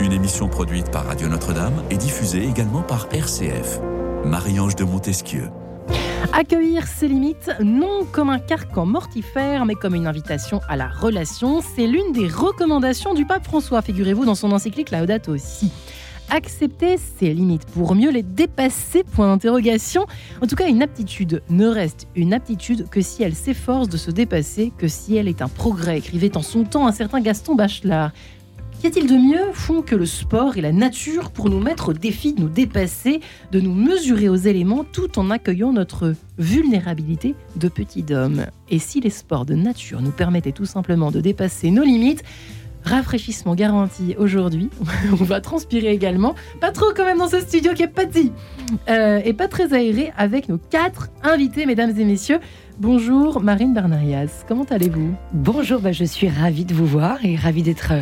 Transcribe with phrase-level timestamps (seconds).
[0.00, 3.80] Une émission produite par Radio Notre-Dame et diffusée également par RCF.
[4.26, 5.48] Marie-Ange de Montesquieu.
[6.34, 11.62] Accueillir ses limites, non comme un carcan mortifère, mais comme une invitation à la relation,
[11.62, 15.72] c'est l'une des recommandations du pape François, figurez-vous, dans son encyclique Laudato Si
[16.30, 20.06] accepter ses limites pour mieux les dépasser Point d'interrogation.
[20.40, 24.10] En tout cas, une aptitude ne reste une aptitude que si elle s'efforce de se
[24.10, 28.12] dépasser, que si elle est un progrès, écrivait en son temps un certain Gaston Bachelard.
[28.80, 31.92] Qu'y a-t-il de mieux font que le sport et la nature pour nous mettre au
[31.92, 33.20] défi de nous dépasser,
[33.52, 39.00] de nous mesurer aux éléments tout en accueillant notre vulnérabilité de petit homme Et si
[39.00, 42.24] les sports de nature nous permettaient tout simplement de dépasser nos limites,
[42.82, 44.70] Rafraîchissement garanti aujourd'hui.
[45.12, 46.34] On va transpirer également.
[46.60, 48.32] Pas trop quand même dans ce studio qui est petit
[48.88, 52.40] euh, et pas très aéré avec nos quatre invités, mesdames et messieurs.
[52.78, 55.14] Bonjour Marine Bernarias, comment allez-vous?
[55.34, 57.92] Bonjour, bah, je suis ravie de vous voir et ravie d'être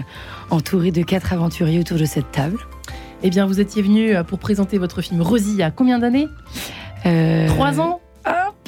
[0.51, 2.59] euh, entourée de quatre aventuriers autour de cette table.
[3.23, 5.99] Eh bien, vous étiez venu euh, pour présenter votre film Rosie il y a combien
[5.99, 6.29] d'années?
[7.49, 8.01] Trois ans?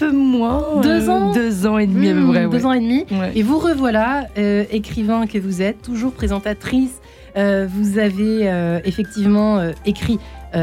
[0.01, 0.81] Peu moins.
[0.83, 1.31] Deux ans?
[1.33, 2.47] Deux ans et demi à peu près.
[2.47, 3.05] Deux ans et demi.
[3.35, 7.03] Et vous revoilà, euh, écrivain que vous êtes, toujours présentatrice.
[7.37, 10.19] Euh, vous avez euh, effectivement écrit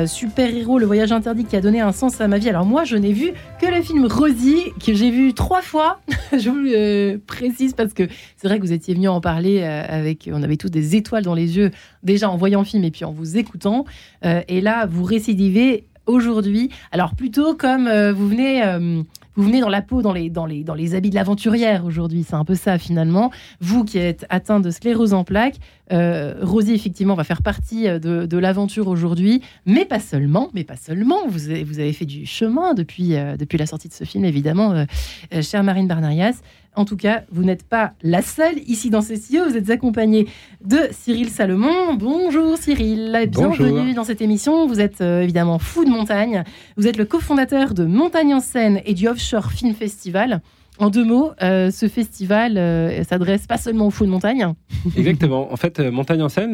[0.08, 2.50] Super Héros, le voyage interdit qui a donné un sens à ma vie.
[2.50, 6.00] Alors moi, je n'ai vu que le film Rosie, que j'ai vu trois fois.
[6.38, 10.30] je vous le précise parce que c'est vrai que vous étiez venu en parler avec,
[10.32, 11.72] on avait tous des étoiles dans les yeux,
[12.04, 13.86] déjà en voyant le film et puis en vous écoutant.
[14.24, 16.70] et là, vous récidivez aujourd'hui.
[16.92, 18.64] Alors plutôt comme vous venez
[19.38, 22.26] vous venez dans la peau, dans les, dans les, dans les habits de l'aventurière aujourd'hui.
[22.28, 23.32] C'est un peu ça finalement.
[23.62, 25.58] Vous qui êtes atteint de sclérose en plaques,
[25.94, 30.76] euh, Rosie effectivement va faire partie euh, de, l'aventure aujourd'hui, mais pas seulement, mais pas
[30.76, 31.28] seulement.
[31.28, 34.26] Vous avez, vous avez fait du chemin depuis, euh, depuis la sortie de ce film,
[34.26, 34.86] évidemment,
[35.42, 36.42] chère Marine Barnarias.
[36.78, 39.46] En tout cas, vous n'êtes pas la seule ici dans ce studio.
[39.50, 40.28] Vous êtes accompagnée
[40.64, 41.96] de Cyril Salomon.
[41.96, 44.68] Bonjour Cyril, bienvenue dans cette émission.
[44.68, 46.44] Vous êtes euh, évidemment fou de montagne.
[46.78, 50.42] Vous êtes le cofondateur de Montagne en scène et du Offshore Film Festival.
[50.80, 54.54] En deux mots, euh, ce festival euh, s'adresse pas seulement aux fous de montagne.
[54.96, 55.52] Exactement.
[55.52, 56.54] En fait, euh, Montagne en scène,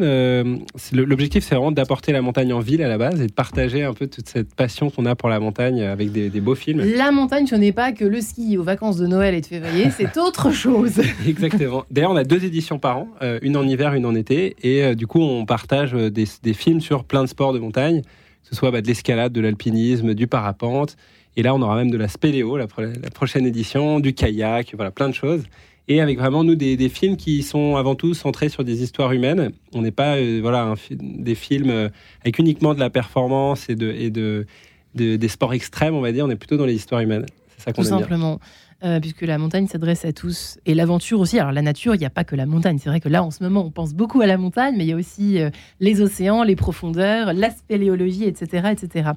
[0.92, 3.92] l'objectif, c'est vraiment d'apporter la montagne en ville à la base et de partager un
[3.92, 6.82] peu toute cette passion qu'on a pour la montagne avec des, beaux films.
[6.96, 9.90] La montagne, ce n'est pas que le ski aux vacances de Noël et de février,
[9.96, 11.02] c'est autre chose.
[11.26, 11.84] Exactement.
[11.90, 13.08] D'ailleurs, on a deux éditions par an,
[13.42, 17.24] une en hiver, une en été, et du coup, on partage des, films sur plein
[17.24, 20.96] de sports de montagne, que ce soit bah, de l'escalade, de l'alpinisme, du parapente.
[21.36, 22.66] Et là, on aura même de la spéléo, la,
[23.12, 25.42] prochaine édition, du kayak, voilà, plein de choses.
[25.88, 29.50] Et avec vraiment, nous, des, films qui sont avant tout centrés sur des histoires humaines.
[29.74, 31.88] On n'est pas euh, voilà, des films euh,
[32.22, 34.46] avec uniquement de la performance et, de, et de,
[34.94, 36.24] des sports extrêmes, on va dire.
[36.24, 37.26] On est plutôt dans les histoires humaines.
[37.56, 38.40] C'est ça qu'on Tout simplement.
[38.82, 40.58] Euh, puisque la montagne s'adresse à tous.
[40.66, 41.38] Et l'aventure aussi.
[41.38, 42.78] Alors la nature, il n'y a pas que la montagne.
[42.78, 44.88] C'est vrai que là, en ce moment, on pense beaucoup à la montagne, mais il
[44.88, 48.68] y a aussi euh, les océans, les profondeurs, la spéléologie, etc.
[48.72, 49.10] etc.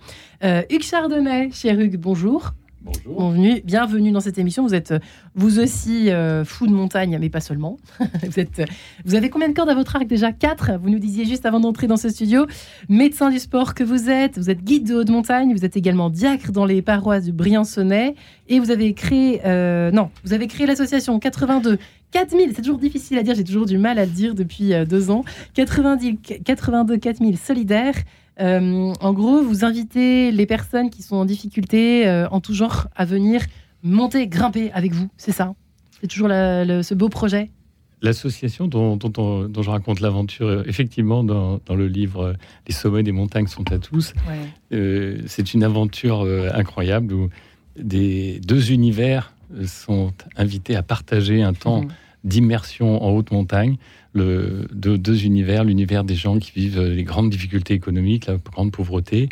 [0.43, 2.53] Euh, Hugues Chardonnay, cher Hugues, bonjour.
[3.63, 4.63] Bienvenue dans cette émission.
[4.63, 4.99] Vous êtes euh,
[5.35, 7.77] vous aussi euh, fou de montagne, mais pas seulement.
[7.99, 8.65] vous, êtes, euh,
[9.05, 10.31] vous avez combien de cordes à votre arc déjà?
[10.31, 10.71] Quatre?
[10.81, 12.45] Vous nous disiez juste avant d'entrer dans ce studio.
[12.89, 16.09] Médecin du sport que vous êtes, vous êtes guide de haute montagne, vous êtes également
[16.09, 18.15] diacre dans les paroisses du Briançonnais
[18.47, 19.41] et vous avez créé,
[19.91, 21.77] non, vous avez créé l'association 82
[22.11, 25.11] 4000, c'est toujours difficile à dire, j'ai toujours du mal à le dire depuis deux
[25.11, 25.25] ans.
[25.55, 27.95] 90, 82 4000 solidaires.
[28.39, 32.87] Euh, en gros, vous invitez les personnes qui sont en difficulté euh, en tout genre
[32.95, 33.41] à venir
[33.83, 35.09] monter, grimper avec vous.
[35.17, 35.53] C'est ça
[35.99, 37.49] C'est toujours ce beau projet
[38.03, 42.35] L'association dont, je raconte l'aventure, effectivement, dans, le livre
[42.67, 44.13] Les sommets des montagnes sont à tous,
[44.71, 46.21] euh, c'est une aventure
[46.53, 47.29] incroyable où
[47.75, 49.33] des deux univers
[49.65, 51.89] sont invités à partager un temps mhm.
[52.23, 53.77] d'immersion en haute montagne
[54.17, 59.29] le, deux, univers, l'univers des gens qui vivent les grandes difficultés économiques, la grande pauvreté,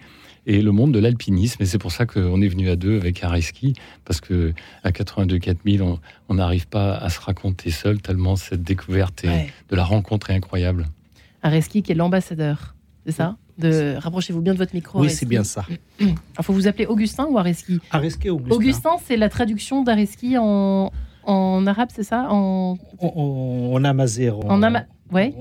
[0.48, 1.62] et le monde de l'alpinisme.
[1.64, 3.74] Et c'est pour ça qu'on est venu à deux avec Areski,
[4.06, 4.54] parce que
[4.84, 5.84] à 82 4000,
[6.30, 10.36] on n'arrive pas à se raconter seul, tellement cette découverte et de la rencontre est
[10.36, 10.86] incroyable.
[11.42, 13.38] Areski qui est l'ambassadeur, c'est ça?
[13.58, 15.00] De rapprochez-vous bien de votre micro.
[15.00, 15.66] Oui, c'est bien ça.
[16.00, 17.80] Il faut vous appeler Augustin ou Areski?
[17.90, 18.56] Areski Augustin.
[18.56, 20.92] Augustin, c'est la traduction d'Areski en,
[21.26, 22.28] en arabe, c'est ça?
[22.30, 22.78] En...
[23.00, 24.38] En, amazère.
[24.40, 24.62] En,
[25.12, 25.34] ouais.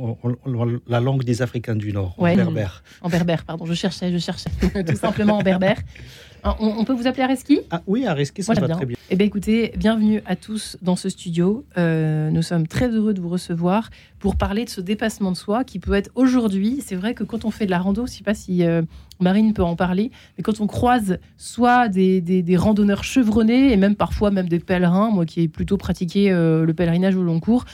[0.87, 2.83] la langue des Africains du Nord, en berbère.
[3.03, 4.51] En berbère, pardon, je cherchais, je cherchais.
[4.87, 5.79] Tout simplement en berbère.
[6.45, 7.61] On, peut vous appeler Areski?
[7.71, 8.97] Ah, Oui, Areski, ça va très bien.
[9.09, 11.65] Eh bien, écoutez, bienvenue à tous dans ce studio.
[11.79, 13.89] Euh, nous sommes très heureux de vous recevoir
[14.19, 16.83] pour parler de ce dépassement de soi qui peut être aujourd'hui.
[16.85, 18.83] C'est vrai que quand on fait de la rando, je ne sais pas si euh,
[19.21, 24.31] Marine peut en parler, mais quand on croise soit des, randonneurs chevronnés et même parfois
[24.31, 27.65] même des pèlerins, moi qui ai plutôt pratiqué euh, le pèlerinage au long cours,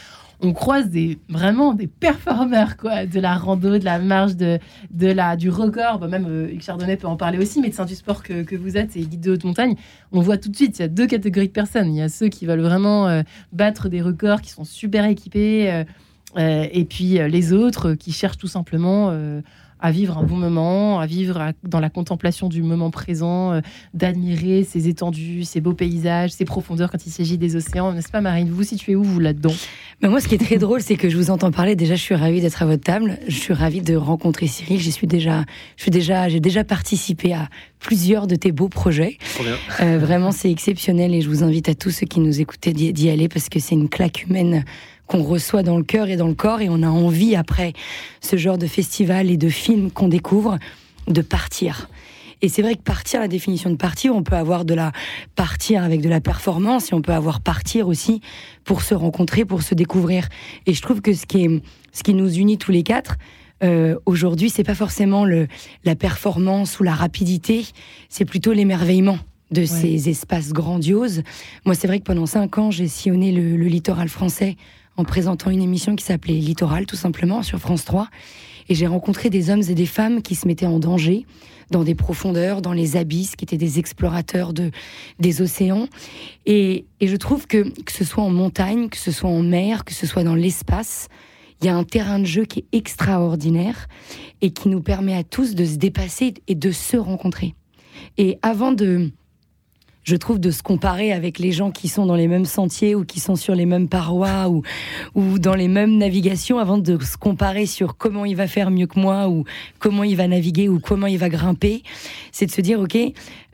[0.43, 4.59] on croise des, vraiment des performeurs, quoi, de la rando, de la marche, de,
[4.93, 6.01] la, du record.
[6.09, 9.21] Même euh, Chardonnay peut en parler aussi, médecin du sport que, vous êtes et guide
[9.21, 9.75] de haute montagne.
[10.13, 11.93] On voit tout de suite, il y a deux catégories de personnes.
[11.95, 13.23] Il y a ceux qui veulent vraiment euh,
[13.53, 15.85] battre des records, qui sont super équipés,
[16.37, 19.13] euh, et puis les autres qui cherchent tout simplement
[19.81, 23.61] à vivre un bon moment, à vivre dans la contemplation du moment présent, euh,
[23.95, 27.93] d'admirer ces étendues, ces beaux paysages, ces profondeurs quand il s'agit des océans.
[27.93, 28.51] N'est-ce pas, Marine?
[28.51, 29.55] Vous situez où, vous, là-dedans?
[30.03, 31.77] Mais Moi, ce qui est très drôle, c'est que je vous entends parler.
[31.77, 33.19] Déjà, je suis ravie d'être à votre table.
[33.27, 34.79] Je suis ravie de rencontrer Cyril.
[34.79, 35.45] J'y suis déjà,
[35.77, 37.49] je suis déjà, j'ai déjà participé à
[37.79, 39.19] plusieurs de tes beaux projets.
[39.81, 43.11] Euh, vraiment, c'est exceptionnel et je vous invite à tous ceux qui nous écoutaient d'y
[43.11, 44.65] aller parce que c'est une claque humaine
[45.11, 47.73] qu'on reçoit dans le cœur et dans le corps, et on a envie, après
[48.21, 50.59] ce genre de festival et de films qu'on découvre,
[51.09, 51.89] de partir.
[52.43, 54.93] Et c'est vrai que partir, la définition de partir, on peut avoir de la
[55.35, 58.21] partir avec de la performance et on peut avoir partir aussi
[58.65, 60.29] pour se rencontrer, pour se découvrir.
[60.67, 63.17] Et je trouve que ce qui, est, ce qui nous unit tous les quatre,
[63.63, 65.49] euh, aujourd'hui, c'est pas forcément le,
[65.85, 67.67] la performance ou la rapidité,
[68.09, 69.19] c'est plutôt l'émerveillement
[69.51, 71.25] de ces espaces grandioses.
[71.67, 74.57] Moi, c'est vrai que pendant cinq ans, j'ai sillonné le, le littoral français
[74.97, 78.09] en présentant une émission qui s'appelait Littoral, tout simplement, sur France 3.
[78.69, 81.27] Et j'ai rencontré des hommes et des femmes qui se mettaient en danger
[81.71, 84.71] dans des profondeurs, dans les abysses, qui étaient des explorateurs de,
[85.19, 85.87] des océans.
[86.47, 89.85] Et, et je trouve que, que ce soit en montagne, que ce soit en mer,
[89.85, 91.09] que ce soit dans l'espace,
[91.61, 93.87] il y a un terrain de jeu qui est extraordinaire
[94.41, 97.55] et qui nous permet à tous de se dépasser et de se rencontrer.
[98.17, 99.11] Et avant de,
[100.05, 103.05] je trouve, de se comparer avec les gens qui sont dans les mêmes sentiers ou
[103.05, 104.49] qui sont sur les mêmes parois
[105.15, 108.87] ou, dans les mêmes navigations avant de se comparer sur comment il va faire mieux
[108.87, 109.45] que moi ou
[109.79, 111.83] comment il va naviguer ou comment il va grimper.
[112.33, 112.97] C'est de se dire, OK,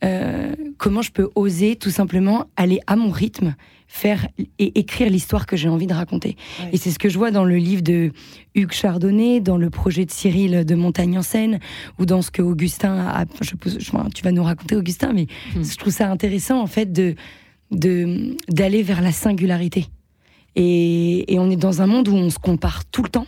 [0.05, 3.55] euh, comment je peux oser tout simplement aller à mon rythme
[3.88, 4.27] faire
[4.59, 6.37] et écrire l'histoire que j'ai envie de raconter.
[6.73, 8.12] Et c'est ce que je vois dans le livre de
[8.55, 11.61] Hugues Chardonnay, dans le projet de Cyril de Montagne en Seine,
[11.99, 13.25] ou dans ce que Augustin a.
[13.41, 13.53] Je,
[14.15, 15.62] tu vas nous raconter, Augustin, mais hmm.
[15.65, 17.15] je trouve ça intéressant, en fait, de
[17.71, 19.87] d'aller vers la singularité.
[20.55, 23.27] Et, et on est dans un monde où on se compare tout le temps.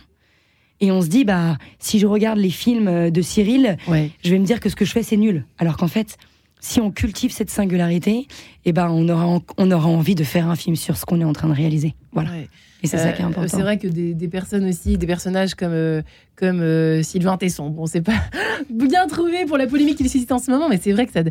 [0.79, 4.45] Et on se dit, bah, si je regarde les films de Cyril, je vais me
[4.45, 5.45] dire que ce que je fais, c'est nul.
[5.57, 6.17] Alors qu'en fait,
[6.59, 8.27] si on cultive cette singularité,
[8.65, 11.25] eh ben on aura, on aura envie de faire un film sur ce qu'on est
[11.25, 11.95] en train de réaliser.
[12.11, 12.31] Voilà.
[12.81, 13.49] Et c'est ça qui est euh, important.
[13.49, 16.01] C'est vrai que des, des, personnes aussi, des personnages comme, euh,
[16.37, 18.13] comme euh, Sylvain Tesson, bon, c'est pas
[18.69, 21.21] bien trouvé pour la polémique qu'il suscite en ce moment, mais c'est vrai que ça,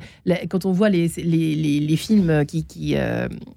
[0.51, 2.97] quand on voit les, les, les, films qui, qui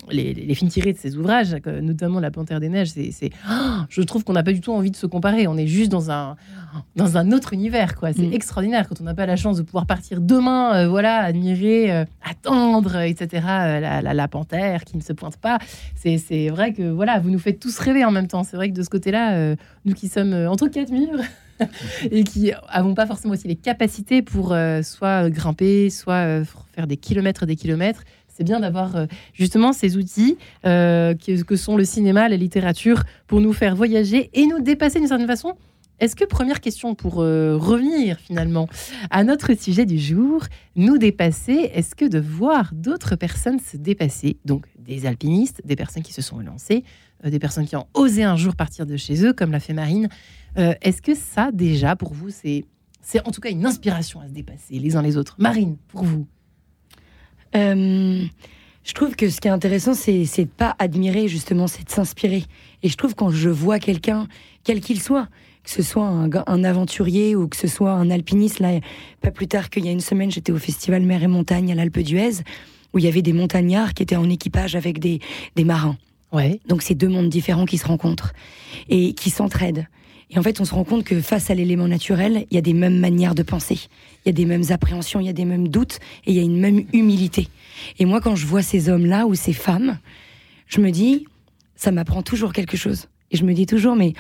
[0.10, 3.30] les, films tirés de ces ouvrages, notamment La Panthère des Neiges, c'est,
[3.90, 5.48] je trouve qu'on n'a pas du tout envie de se comparer.
[5.48, 6.38] On est juste dans un,
[6.96, 8.14] dans un autre univers, quoi.
[8.14, 8.34] C'est mm.
[8.34, 13.44] extraordinaire quand on n'a pas la chance de pouvoir partir demain, voilà, admirer, attendre, etc.
[13.46, 15.60] La, la, la, panthère qui ne se pointe pas.
[15.96, 18.44] C'est, c'est vrai que voilà, vous nous faites tous rêver en même temps.
[18.44, 19.56] C'est vrai que de ce côté-là, euh,
[19.86, 21.22] nous qui sommes euh, entre quatre murs
[22.12, 26.44] et qui n'avons pas forcément aussi les capacités pour euh, soit grimper, soit
[26.74, 31.84] faire des kilomètres des kilomètres, c'est bien d'avoir justement ces outils que, que, sont le
[31.84, 35.56] cinéma, la littérature, pour nous faire voyager et nous dépasser d'une certaine façon.
[36.00, 38.68] Est-ce que, première question pour revenir finalement
[39.12, 40.46] à notre sujet du jour,
[40.76, 46.04] nous dépasser, est-ce que de voir d'autres personnes se dépasser, donc des alpinistes, des personnes
[46.04, 46.84] qui se sont lancées,
[47.30, 50.10] des personnes qui ont osé un jour partir de chez eux, comme l'a fait Marine.
[50.58, 52.66] Euh, est-ce que ça, déjà, pour vous, c'est,
[53.26, 55.36] en tout cas une inspiration à se dépasser les uns les autres?
[55.38, 56.28] Marine, pour vous
[57.56, 58.24] euh,
[58.84, 61.92] Je trouve que ce qui est intéressant, c'est, c'est de pas admirer, justement, c'est de
[61.92, 62.44] s'inspirer.
[62.84, 64.28] Et je trouve quand je vois quelqu'un,
[64.64, 65.28] quel qu'il soit,
[65.64, 68.80] que ce soit un, un, aventurier ou que ce soit un alpiniste, là,
[69.22, 71.76] pas plus tard qu'il y a une semaine, j'étais au festival Mer et Montagne à
[71.76, 72.42] l'Alpe d'Huez,
[72.94, 75.20] où il y avait des montagnards qui étaient en équipage avec des,
[75.56, 75.98] des marins.
[76.68, 78.34] Donc c'est deux mondes différents qui se rencontrent
[78.90, 79.88] et qui s'entraident.
[80.30, 82.62] Et en fait, on se rend compte que face à l'élément naturel, il y a
[82.62, 83.80] des mêmes manières de penser,
[84.26, 86.40] il y a des mêmes appréhensions, il y a des mêmes doutes et il y
[86.40, 87.50] a une même humilité.
[88.00, 89.98] Et moi, quand je vois ces hommes-là ou ces femmes,
[90.68, 91.26] je me dis,
[91.76, 93.08] ça m'apprend toujours quelque chose.
[93.30, 94.14] Et je me dis toujours, mais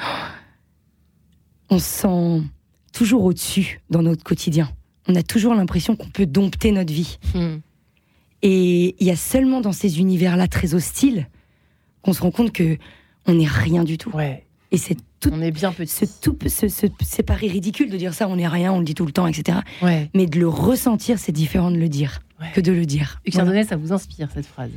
[1.69, 2.43] on se sent
[2.91, 4.69] toujours au-dessus dans notre quotidien.
[5.07, 7.19] On a toujours l'impression qu'on peut dompter notre vie.
[7.33, 7.59] Hmm.
[8.41, 11.27] Et il y a seulement dans ces univers-là très hostiles
[12.01, 12.77] qu'on se rend compte que
[13.27, 14.11] on n'est rien du tout.
[14.11, 14.45] Ouais.
[14.71, 15.29] Et c'est tout.
[15.31, 15.91] On est bien petit.
[15.91, 16.37] C'est tout.
[16.47, 18.27] C'est pas ridicule de dire ça.
[18.27, 18.71] On n'est rien.
[18.73, 19.59] On le dit tout le temps, etc.
[19.81, 20.09] Ouais.
[20.13, 22.21] Mais de le ressentir, c'est différent de le dire
[22.53, 23.21] que de le dire.
[23.25, 23.63] Et voilà.
[23.63, 24.71] ça vous inspire cette phrase?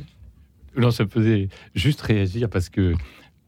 [0.77, 2.93] Non, ça faisait juste réagir parce que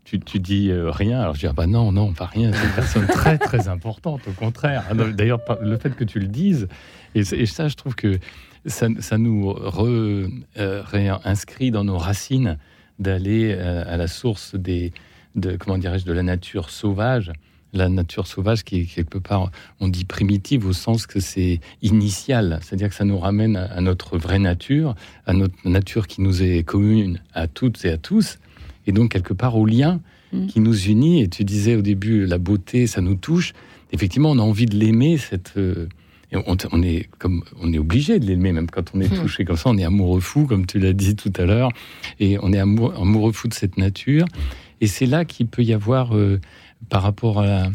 [0.05, 1.19] tu, tu, dis euh, rien.
[1.19, 2.51] Alors je dis, ah bah non, non, pas rien.
[2.53, 4.86] C'est une personne très, très importante, au contraire.
[4.89, 6.67] Ah d'ailleurs, le fait que tu le dises,
[7.13, 8.17] et, et ça, je trouve que
[8.65, 12.57] ça, ça nous re, euh, réinscrit dans nos racines
[13.00, 14.92] d'aller euh, à la source des,
[15.36, 17.32] de comment dirais-je, de la nature sauvage
[17.74, 22.60] la nature sauvage qui est quelque part, on dit primitive au sens que c'est initial,
[22.62, 26.63] c'est-à-dire que ça nous ramène à, notre vraie nature, à notre nature qui nous est
[26.63, 28.39] commune à toutes et à tous,
[28.86, 30.00] et donc quelque part au lien
[30.34, 30.48] mm.
[30.48, 31.22] qui nous unit.
[31.22, 33.54] Et tu disais au début, la beauté, ça nous touche.
[33.92, 35.54] Effectivement, on a envie de l'aimer, cette...
[36.34, 39.22] On, est comme on est obligé de l'aimer même quand on est mm.
[39.22, 41.69] touché comme ça on est amoureux fou comme tu l'as dit tout à l'heure
[42.19, 44.25] et on est amoureux, fou de cette nature
[44.81, 46.39] et c'est là qu'il peut y avoir euh,
[46.89, 47.69] par rapport à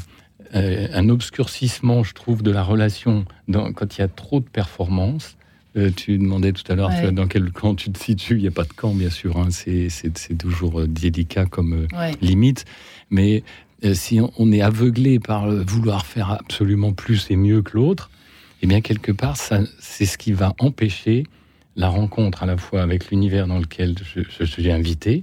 [0.54, 5.36] euh, un obscurcissement, je trouve, de la relation quand il y a trop de performances.
[5.76, 8.36] Euh, tu demandais tout à l'heure dans quel camp tu te situes.
[8.36, 9.38] Il n'y a pas de camp, bien sûr.
[9.38, 9.48] Hein.
[9.50, 11.86] C'est toujours délicat comme
[12.20, 12.66] limite.
[13.10, 13.42] Mais
[13.94, 18.10] si on est aveuglé par vouloir faire absolument plus et mieux que l'autre,
[18.62, 21.24] eh bien, quelque part, c'est ce qui va empêcher
[21.76, 25.22] la rencontre à la fois avec l'univers dans lequel je, suis invité,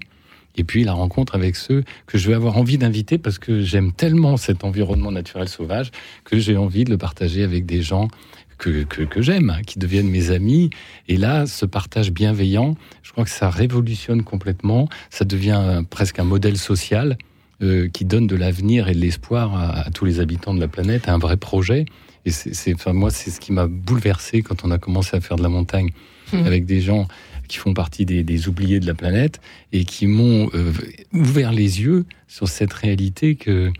[0.57, 3.93] et puis la rencontre avec ceux que je vais avoir envie d'inviter parce que j'aime
[3.93, 5.91] tellement cet environnement naturel sauvage
[6.25, 8.09] que j'ai envie de le partager avec des gens
[8.57, 8.85] que,
[9.21, 10.69] j'aime, qui deviennent mes amis.
[11.07, 16.25] Et là, ce partage bienveillant, je crois que ça révolutionne complètement, ça devient presque un
[16.25, 17.17] modèle social
[17.61, 21.07] euh, qui donne de l'avenir et de l'espoir à, tous les habitants de la planète,
[21.07, 21.85] un vrai projet.
[22.29, 25.35] Et c'est, enfin, moi, c'est ce qui m'a bouleversé quand on a commencé à faire
[25.35, 25.89] de la montagne
[26.31, 26.37] mmh.
[26.45, 27.07] avec des gens
[27.47, 29.41] qui font partie des, oubliés de la planète
[29.73, 30.71] et qui m'ont euh,
[31.11, 33.71] ouvert les yeux sur cette réalité que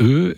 [0.00, 0.36] eux,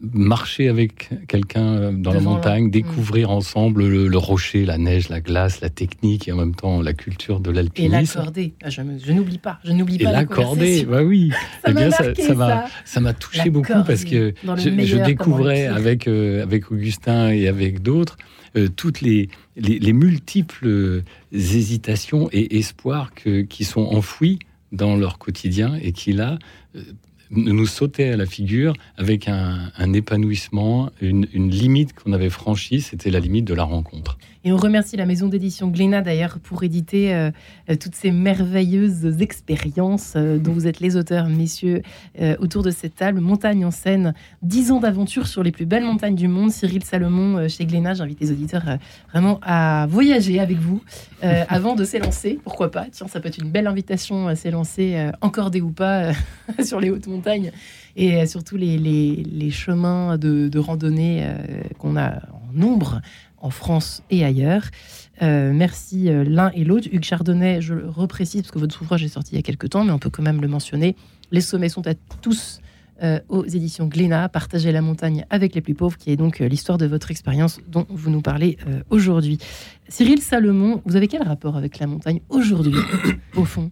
[0.00, 3.32] marcher avec quelqu'un euh, dans la montagne, découvrir mm.
[3.32, 7.40] ensemble le, rocher, la neige, la glace, la technique et en même temps la culture
[7.40, 7.94] de l'alpinisme.
[7.94, 10.10] Et l'accorder, ah, je, n'oublie pas, je n'oublie pas.
[10.10, 11.30] Et l'accorder, bah oui.
[11.64, 12.04] ça eh bien, ça,
[12.84, 18.16] ça m'a touché beaucoup parce que je, découvrais avec euh, avec Augustin et avec d'autres
[18.56, 21.02] euh, toutes les, les, multiples
[21.32, 24.38] hésitations et espoirs que, qui sont enfouis
[24.72, 26.38] dans leur quotidien et qui là
[27.32, 33.20] nous sautaient à la figure avec un, épanouissement, une limite qu'on avait franchie, c'était la
[33.20, 34.18] limite de la rencontre.
[34.44, 37.30] Et on remercie la maison d'édition Glénat d'ailleurs pour éditer euh,
[37.70, 41.82] euh, toutes ces merveilleuses expériences euh, dont vous êtes les auteurs, messieurs,
[42.38, 43.20] autour de cette table.
[43.20, 46.50] Montagne en scène, 10 ans d'aventure sur les plus belles montagnes du monde.
[46.50, 48.64] Cyril Salomon chez Glénat, j'invite les auditeurs
[49.10, 50.82] vraiment à voyager avec vous
[51.22, 52.38] avant de s'élancer.
[52.42, 52.86] Pourquoi pas?
[52.90, 56.12] Tiens, ça peut être une belle invitation à s'élancer, encordé ou pas,
[56.64, 57.52] sur les hautes montagnes
[57.96, 61.26] et surtout les, chemins de randonnée
[61.78, 63.00] qu'on a en nombre
[63.42, 64.64] en France et ailleurs.
[65.20, 66.88] Euh, merci euh, l'un et l'autre.
[66.90, 69.68] Hugues Chardonnay, je le reprécise parce que votre ouvrage est sorti il y a quelques
[69.68, 70.96] temps, mais on peut quand même le mentionner.
[71.30, 72.60] Les sommets sont à tous
[73.02, 74.28] euh, aux éditions Glénat.
[74.28, 77.86] Partagez la montagne avec les plus pauvres, qui est donc l'histoire de votre expérience dont
[77.90, 78.58] vous nous parlez
[78.90, 79.38] aujourd'hui.
[79.88, 82.74] Cyril Salomon, vous avez quel rapport avec la montagne aujourd'hui,
[83.36, 83.70] au fond?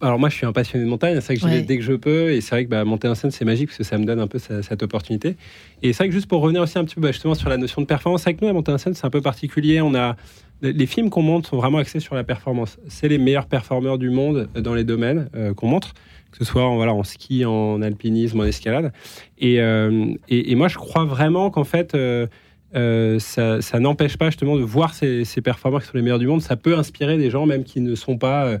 [0.00, 1.14] Alors moi, je suis un passionné de montagne.
[1.20, 2.30] C'est vrai que j'y vais dès que je peux.
[2.30, 4.20] Et c'est vrai que bah, monter en scène, c'est magique parce que ça me donne
[4.20, 5.36] un peu cette, opportunité.
[5.82, 7.56] Et c'est vrai que juste pour revenir aussi un petit peu bah, justement sur la
[7.56, 9.80] notion de performance, que nous, à monter en scène, c'est un peu particulier.
[9.80, 10.16] On a
[10.62, 12.78] les films qu'on monte sont vraiment axés sur la performance.
[12.88, 15.92] C'est les meilleurs performeurs du monde dans les domaines euh, qu'on montre,
[16.32, 18.92] que ce soit en, voilà, en ski, en alpinisme, en escalade.
[19.38, 22.26] Et, euh, et, moi, je crois vraiment qu'en fait, euh,
[22.74, 26.26] euh, ça, n'empêche pas justement de voir ces, ces, performeurs qui sont les meilleurs du
[26.26, 26.42] monde.
[26.42, 28.58] Ça peut inspirer des gens même qui ne sont pas, euh,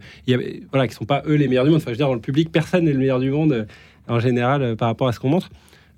[0.70, 1.80] voilà, qui sont pas eux les meilleurs du monde.
[1.80, 3.64] Enfin, je veux dire, dans le public, personne n'est le meilleur du monde euh,
[4.08, 5.50] en général par rapport à ce qu'on montre.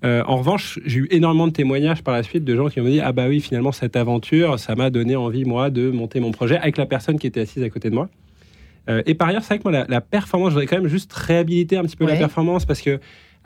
[0.03, 3.01] en revanche, j'ai eu énormément de témoignages par la suite de gens qui m'ont dit
[3.01, 6.57] ah bah oui finalement cette aventure ça m'a donné envie moi de monter mon projet
[6.57, 8.09] avec la personne qui était assise à côté de moi.
[9.05, 11.77] et par ailleurs c'est vrai que moi la, performance je voudrais quand même juste réhabiliter
[11.77, 12.99] un petit peu la performance parce que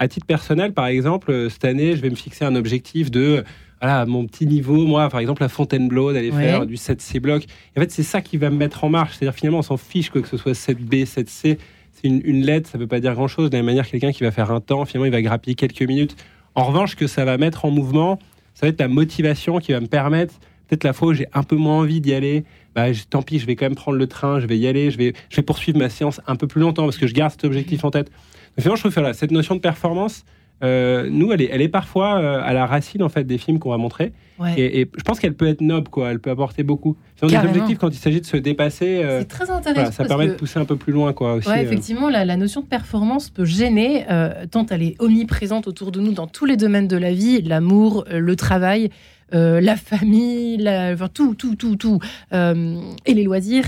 [0.03, 3.45] à titre personnel par exemple cette année je vais me fixer un objectif de
[3.83, 7.47] voilà, mon petit niveau, moi, par exemple, la Fontainebleau, d'aller faire du 7C bloc.
[7.77, 9.17] en fait, c'est ça qui va me mettre en marche.
[9.17, 11.59] C'est-à-dire, finalement, on s'en fiche que ce soit 7B, 7C.
[11.91, 13.51] C'est une, lettre, ça ne veut pas dire grand-chose.
[13.51, 15.83] De la même manière, quelqu'un qui va faire un temps, finalement, il va grappiller quelques
[15.83, 16.15] minutes.
[16.55, 18.21] En revanche, que ça va mettre en mouvement,
[18.55, 20.35] ça va être la motivation qui va me permettre,
[20.69, 22.45] peut-être la fois où j'ai un peu moins envie d'y aller,
[22.77, 24.99] bah, tant pis, je vais quand même prendre le train, je vais y aller, je
[24.99, 27.45] vais, je vais poursuivre ma séance un peu plus longtemps parce que je garde cet
[27.45, 28.13] objectif en tête.
[28.59, 30.25] Finalement, je trouve que cette notion de performance,
[30.63, 33.59] euh, nous, elle est, elle est parfois euh, à la racine en fait des films
[33.59, 34.13] qu'on va montrer.
[34.57, 36.11] Et, je pense qu'elle peut être noble, quoi.
[36.11, 36.97] Elle peut apporter beaucoup.
[37.17, 39.03] C'est des objectifs quand il s'agit de se dépasser.
[39.05, 39.93] Euh, c'est très intéressant.
[39.93, 41.35] ça permet de pousser un peu plus loin, quoi.
[41.35, 44.05] Aussi, effectivement, la, notion de performance peut gêner
[44.51, 48.05] tant elle est omniprésente autour de nous dans tous les domaines de la vie, l'amour,
[48.11, 48.91] le travail.
[49.33, 51.99] la famille, la, enfin, tout, tout, tout, tout,
[52.33, 53.65] et les loisirs.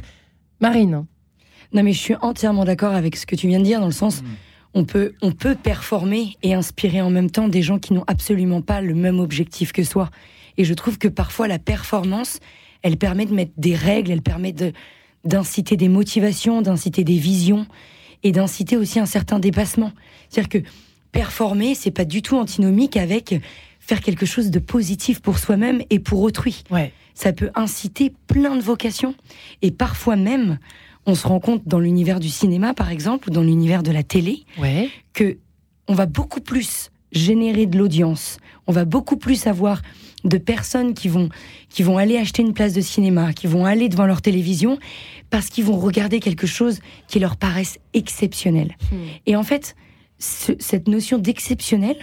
[0.61, 1.05] Marine.
[1.73, 3.93] Non, mais je suis entièrement d'accord avec ce que tu viens de dire, dans le
[3.93, 4.26] sens, mm
[4.75, 8.61] on peut, on peut performer et inspirer en même temps des gens qui n'ont absolument
[8.61, 10.11] pas le même objectif que soi.
[10.57, 12.40] Et je trouve que parfois la performance,
[12.83, 14.73] elle permet de mettre des règles, elle permet de,
[15.25, 17.66] d'inciter des motivations, d'inciter des visions.
[18.26, 19.93] et d'inciter aussi un certain dépassement.
[20.28, 20.69] C'est-à-dire que
[21.12, 23.35] performer, c'est pas du tout antinomique avec
[23.81, 26.64] faire quelque chose de positif pour soi-même et pour autrui.
[26.71, 26.90] Ouais.
[27.14, 29.14] Ça peut inciter plein de vocations
[29.61, 30.59] et parfois même,
[31.06, 34.02] on se rend compte dans l'univers du cinéma, par exemple, ou dans l'univers de la
[34.02, 34.88] télé, ouais.
[35.12, 35.38] que
[35.87, 38.38] on va beaucoup plus générer de l'audience.
[38.66, 39.82] On va beaucoup plus avoir
[40.25, 41.28] de personnes qui vont,
[41.68, 44.78] qui vont aller acheter une place de cinéma, qui vont aller devant leur télévision,
[45.30, 48.76] parce qu'ils vont regarder quelque chose qui leur paraisse exceptionnel.
[48.90, 48.96] Hmm.
[49.26, 49.76] Et en fait,
[50.18, 51.96] cette notion d'exceptionnel,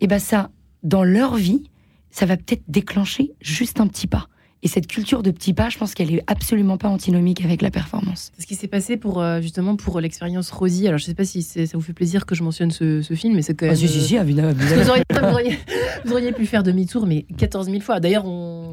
[0.00, 0.50] eh ben ça,
[0.82, 1.62] dans leur vie,
[2.10, 4.28] ça va peut-être déclencher juste un petit pas.
[4.64, 7.72] Et cette culture de petits pas, je pense qu'elle est absolument pas antinomique avec la
[7.72, 8.30] performance.
[8.38, 10.86] Ce qui s'est passé pour euh, justement pour l'expérience Rosie.
[10.86, 13.42] Alors je sais pas si ça vous fait plaisir que je mentionne ce, film, mais
[13.42, 13.74] c'est quand même.
[13.74, 14.52] Ah, si, si, si, évidemment.
[14.62, 15.58] Vous, auriez,
[16.04, 18.00] vous, auriez, pu faire demi-tour, mais 14 000 fois.
[18.00, 18.72] D'ailleurs, on,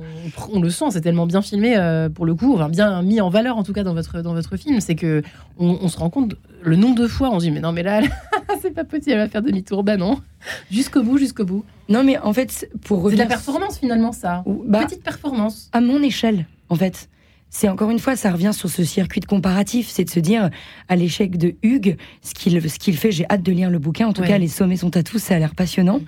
[0.51, 3.29] on, le sent, c'est tellement bien filmé euh, pour le coup, enfin bien mis en
[3.29, 4.79] valeur en tout cas dans votre dans votre film.
[4.81, 5.23] C'est que
[5.57, 8.01] on, se rend compte le nombre de fois on se dit mais non mais là
[8.61, 9.83] c'est pas possible, elle va faire demi-tour.
[9.83, 10.19] Bah non,
[10.71, 11.63] jusqu'au bout, jusqu'au bout.
[11.87, 13.19] Non, mais en fait, pour revenir...
[13.19, 14.43] C'est de la performance finalement, ça.
[14.45, 15.69] Bah, Petite performance.
[15.71, 17.09] À mon échelle, en fait.
[17.51, 20.51] C'est encore une fois, ça revient sur ce circuit de comparatif, c'est de se dire,
[20.87, 24.07] à l'échec de Hugues, ce qu'il ce qu'il fait, j'ai hâte de lire le bouquin.
[24.07, 26.01] En tout cas, les sommets sont à tous, ça a l'air passionnant,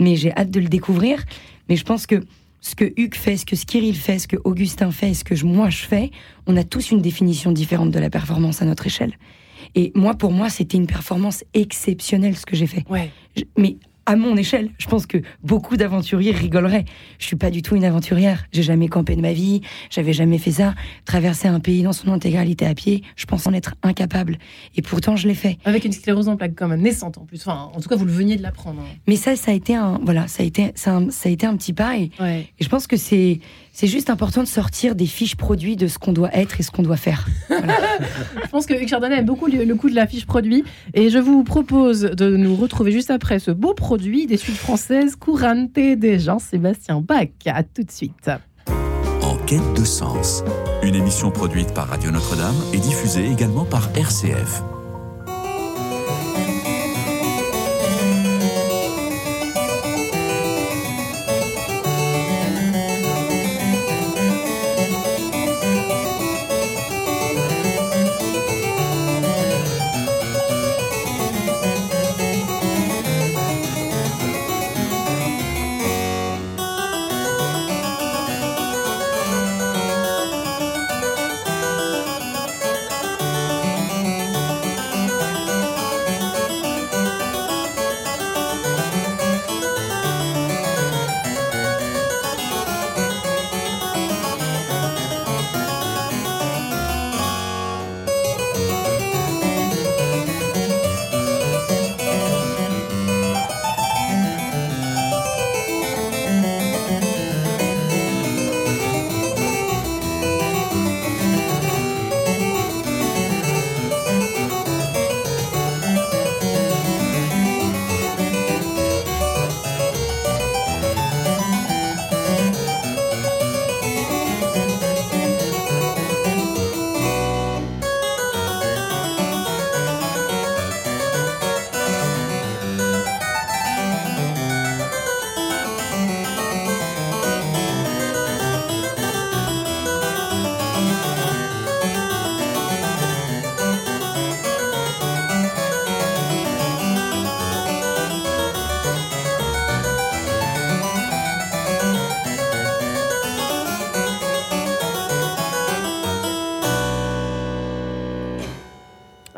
[0.00, 1.24] mais j'ai hâte de le découvrir.
[1.68, 2.24] Mais je pense que
[2.60, 5.70] ce que Hugues fait, ce que Skiril fait, ce que Augustin fait, ce que moi
[5.70, 6.10] je fais,
[6.46, 9.14] on a tous une définition différente de la performance à notre échelle.
[9.74, 12.84] Et moi, pour moi, c'était une performance exceptionnelle ce que j'ai fait.
[12.88, 13.10] Ouais.
[13.56, 16.84] mais à mon échelle, je pense que beaucoup d'aventuriers rigoleraient.
[17.20, 18.44] Je suis pas du tout une aventurière.
[18.50, 19.60] J'ai jamais campé de ma vie.
[19.88, 20.74] J'avais jamais fait ça.
[21.04, 24.38] Traverser un pays dans son intégralité à pied, je pense en être incapable.
[24.74, 25.58] Et pourtant, je l'ai fait.
[25.64, 27.40] Avec une sclérose en plaques quand même naissante en plus.
[27.46, 28.80] Enfin, en tout cas, vous le veniez de l'apprendre.
[28.80, 28.96] Hein.
[29.06, 31.72] Mais ça, ça a été un, voilà, ça a été, ça, a été un petit
[31.72, 31.96] pas.
[31.96, 33.38] Et, et je pense que c'est,
[33.72, 36.70] c'est juste important de sortir des fiches produits de ce qu'on doit être et ce
[36.70, 37.26] qu'on doit faire.
[37.50, 40.64] je pense que Hugues Chardonnay aime beaucoup le coup de la fiche produit.
[40.94, 45.16] Et je vous propose de nous retrouver juste après ce beau produit des suites françaises
[45.16, 47.28] Courante de Jean-Sébastien Bach.
[47.46, 48.30] À tout de suite.
[49.22, 50.42] En quête de sens,
[50.82, 54.62] une émission produite par Radio Notre-Dame et diffusée également par RCF.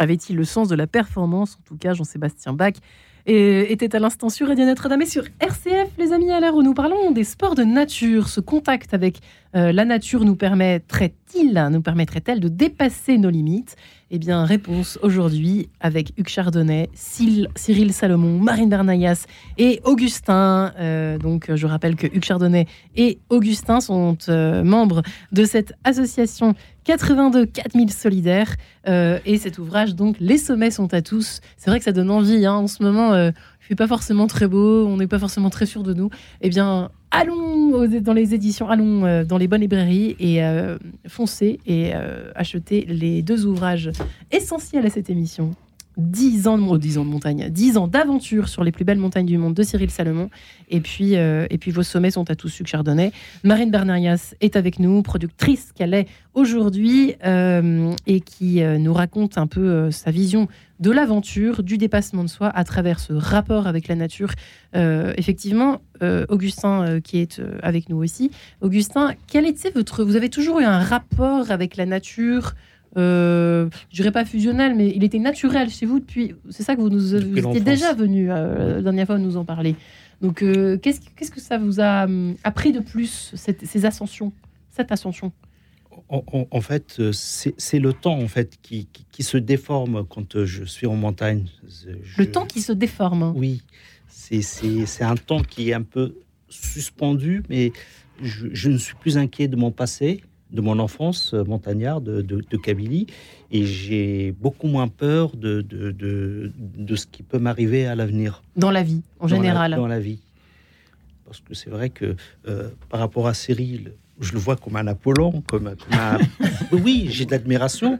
[0.02, 1.58] Avait-il le sens de la performance?
[1.60, 2.74] En tout cas, Jean-Sébastien Bach
[3.24, 6.74] était à l'instant sur Radio Notre-Dame et sur RCF, les amis, à l'heure où nous
[6.74, 8.28] parlons des sports de nature.
[8.28, 9.18] Ce contact avec
[9.54, 13.76] euh, la nature nous permettrait-il, nous permettrait-elle de dépasser nos limites?
[14.14, 19.24] Eh bien, réponse aujourd'hui avec Hugues Chardonnay, Cyril Salomon, Marine Bernayas
[19.56, 20.74] et Augustin.
[20.78, 25.00] Euh, donc, je rappelle que Hugues Chardonnay et Augustin sont euh, membres
[25.32, 28.54] de cette association 82 4000 solidaires.
[28.86, 31.40] et cet ouvrage, donc, Les sommets sont à tous.
[31.56, 33.16] C'est vrai que ça donne envie hein, en ce moment.
[33.16, 36.10] il fait pas forcément très beau, on n'est pas forcément très sûr de nous.
[36.42, 41.60] Eh bien, allons dans les éditions, allons euh, dans les bonnes librairies et euh, foncez
[41.66, 43.90] et euh, achetez les deux ouvrages
[44.30, 45.52] essentiels à cette émission.
[45.96, 49.26] 10 ans, de, 10 ans de montagne, 10 ans d'aventure sur les plus belles montagnes
[49.26, 50.30] du monde de Cyril Salomon.
[50.70, 53.12] Et puis, euh, et puis vos sommets sont à tous sucre chardonnay.
[53.44, 59.36] Marine Bernarias est avec nous, productrice qu'elle est aujourd'hui euh, et qui euh, nous raconte
[59.36, 60.48] un peu sa vision
[60.80, 64.32] de l'aventure, du dépassement de soi à travers ce rapport avec la nature.
[64.74, 65.80] effectivement,
[66.28, 68.32] Augustin qui est avec nous aussi.
[68.60, 70.02] Augustin, quel était votre...
[70.02, 72.54] Vous avez toujours eu un rapport avec la nature
[72.96, 76.34] euh, je dirais pas fusionnel, mais il était naturel chez vous depuis.
[76.50, 79.76] C'est ça que vous nous étiez déjà venu euh, la dernière fois nous en parler.
[80.20, 84.32] Donc, euh, qu'est-ce, qu'est-ce que ça vous a hum, appris de plus, ces ascensions,
[84.70, 85.32] cette ascension?
[86.08, 90.94] En, fait, c'est, le temps en fait qui, qui, se déforme quand je suis en
[90.94, 91.46] montagne.
[92.18, 93.32] Le temps qui se déforme.
[93.34, 93.62] Oui,
[94.08, 96.14] c'est, c'est, un temps qui est un peu
[96.48, 97.72] suspendu, mais
[98.22, 102.20] je, je ne suis plus inquiet de mon passé de mon enfance euh, montagnarde de,
[102.22, 103.06] de, Kabylie
[103.50, 108.42] et j'ai beaucoup moins peur de, de, de ce qui peut m'arriver à l'avenir.
[108.56, 109.74] Dans la vie, en général.
[109.74, 110.20] dans la vie.
[111.24, 114.86] Parce que c'est vrai que euh, par rapport à Cyril, je le vois comme un
[114.86, 116.18] Apollon, comme, un...
[116.72, 117.98] oui, j'ai de l'admiration,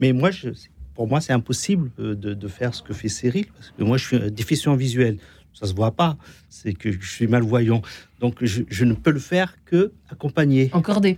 [0.00, 0.48] mais moi, je,
[0.94, 4.06] pour moi, c'est impossible euh, de, faire ce que fait Cyril, parce que moi, je
[4.06, 5.18] suis déficient visuel.
[5.52, 6.16] Ça se voit pas,
[6.48, 7.80] c'est que je suis malvoyant.
[8.18, 10.68] Donc, je, je, ne peux le faire que accompagné.
[10.72, 11.16] Encordé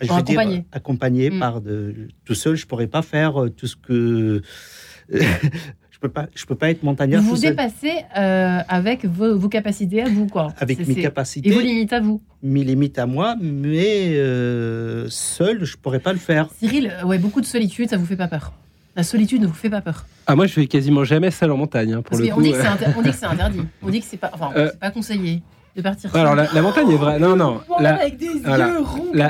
[0.00, 1.38] je veux accompagné, dire, accompagné mm.
[1.38, 4.42] par de, tout seul, je pourrais pas faire euh, tout ce que
[5.10, 7.22] je peux pas, je peux pas être montagnard.
[7.22, 10.52] Vous vous dépassez euh, avec vos, capacités à vous, quoi.
[10.58, 11.48] Avec mes capacités.
[11.48, 12.20] Et vos limites à vous.
[12.42, 16.48] Mes limites à moi, mais euh, seul, je pourrais pas le faire.
[16.58, 18.52] Cyril, ouais, beaucoup de solitude, ça vous fait pas peur
[18.96, 21.56] la solitude ne vous fait pas peur Ah moi je vais quasiment jamais seul en
[21.56, 22.34] montagne hein, pour le coup.
[22.38, 23.60] On dit que c'est interdit.
[23.82, 25.42] On dit que c'est pas, enfin, pas conseillé
[25.76, 26.14] de partir.
[26.14, 27.18] Alors la, montagne est vraie.
[27.18, 27.60] Non, non.
[27.80, 27.98] La,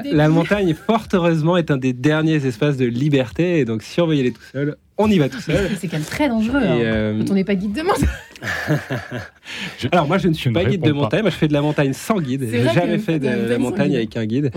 [0.04, 3.60] la, montagne, fort heureusement, est un des derniers espaces de liberté.
[3.60, 5.70] Et donc, si on veut y aller tout seul, on y va tout seul.
[5.80, 8.08] C'est quand même très dangereux hein, euh, quand on n'est pas guide de montagne.
[9.92, 11.92] Alors moi je ne suis pas guide de montagne, moi je fais de la montagne
[11.92, 12.46] sans guide.
[12.50, 14.50] J'ai jamais fait de la montagne avec un guide.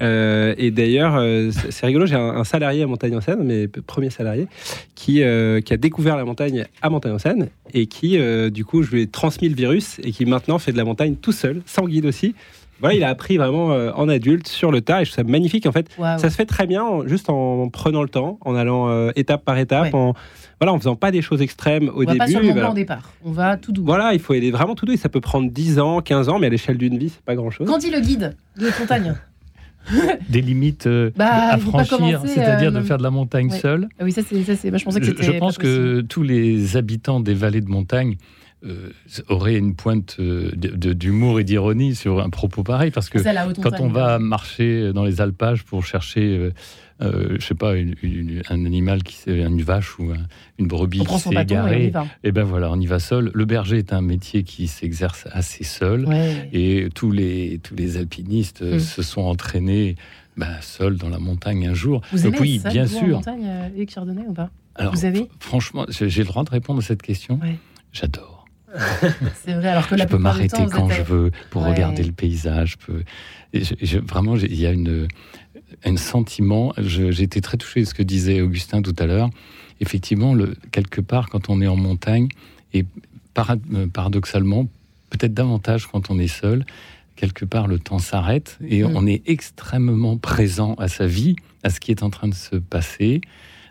[0.00, 4.10] Euh, et d'ailleurs euh, c'est rigolo, j'ai un, salarié à Montagne en Seine, mes premiers
[4.10, 4.46] salariés,
[4.94, 8.18] qui, qui a découvert la montagne à Montagne en Seine et qui
[8.50, 11.16] du coup je lui ai transmis le virus et qui maintenant fait de la montagne
[11.16, 12.34] tout seul, sans guide aussi
[12.80, 15.30] voilà, il a appris vraiment euh, en adulte sur le tas et je trouve ça
[15.30, 15.66] magnifique.
[15.66, 19.10] En fait, ça se fait très bien juste en prenant le temps, en allant euh,
[19.16, 20.14] étape par étape, en
[20.60, 22.18] voilà, en faisant pas des choses extrêmes au on début.
[22.18, 23.12] Va pas sur le au départ.
[23.24, 23.84] On va tout doux.
[23.84, 24.92] Voilà, il faut aller vraiment tout doux.
[24.92, 27.34] Et ça peut prendre 10 ans, 15 ans, mais à l'échelle d'une vie, c'est pas
[27.34, 27.66] grand chose.
[27.66, 29.14] Quand dit le guide de montagne
[30.28, 33.88] des limites euh, bah, à franchir, c'est-à-dire de faire de la montagne seule.
[33.98, 34.42] Ah oui, ça c'est.
[34.42, 38.16] je pensais que Je, je pense que tous les habitants des vallées de montagne
[38.62, 38.90] euh,
[39.28, 43.18] aurait une pointe euh, d'humour et d'ironie sur un propos pareil, parce que
[43.58, 46.52] quand on va marcher dans les alpages pour chercher,
[47.00, 50.12] euh, je sais pas, un animal qui une vache ou
[50.58, 51.92] une brebis qui s'est égarée, et,
[52.24, 53.30] eh ben voilà, on y va seul.
[53.32, 56.06] Le berger est un métier qui s'exerce assez seul,
[56.52, 58.78] et tous les tous les alpinistes mm.
[58.78, 59.96] se sont entraînés.
[60.36, 62.02] Bah, seuls dans la montagne un jour.
[62.12, 63.02] Vous Donc oui, bien sûr.
[63.02, 64.48] En montagne, Luc Chardonnay ou pas?
[64.76, 65.28] Alors, Vous avez?
[65.38, 67.40] Franchement, j'ai le droit de répondre à cette question?
[67.92, 68.39] J'adore.
[69.44, 72.78] C'est vrai, alors que je peux m'arrêter quand je veux pour regarder le paysage.
[74.06, 75.08] vraiment, il y a une,
[75.84, 76.72] un sentiment.
[76.78, 79.30] J'ai été très touché de ce que disait Augustin tout à l'heure.
[79.80, 82.28] Effectivement, le, quelque part, quand on est en montagne,
[82.72, 82.84] et
[83.92, 84.66] paradoxalement,
[85.10, 86.64] peut-être davantage quand on est seul,
[87.16, 88.96] quelque part, le temps s'arrête et mm.
[88.96, 92.56] on est extrêmement présent à sa vie, à ce qui est en train de se
[92.56, 93.20] passer.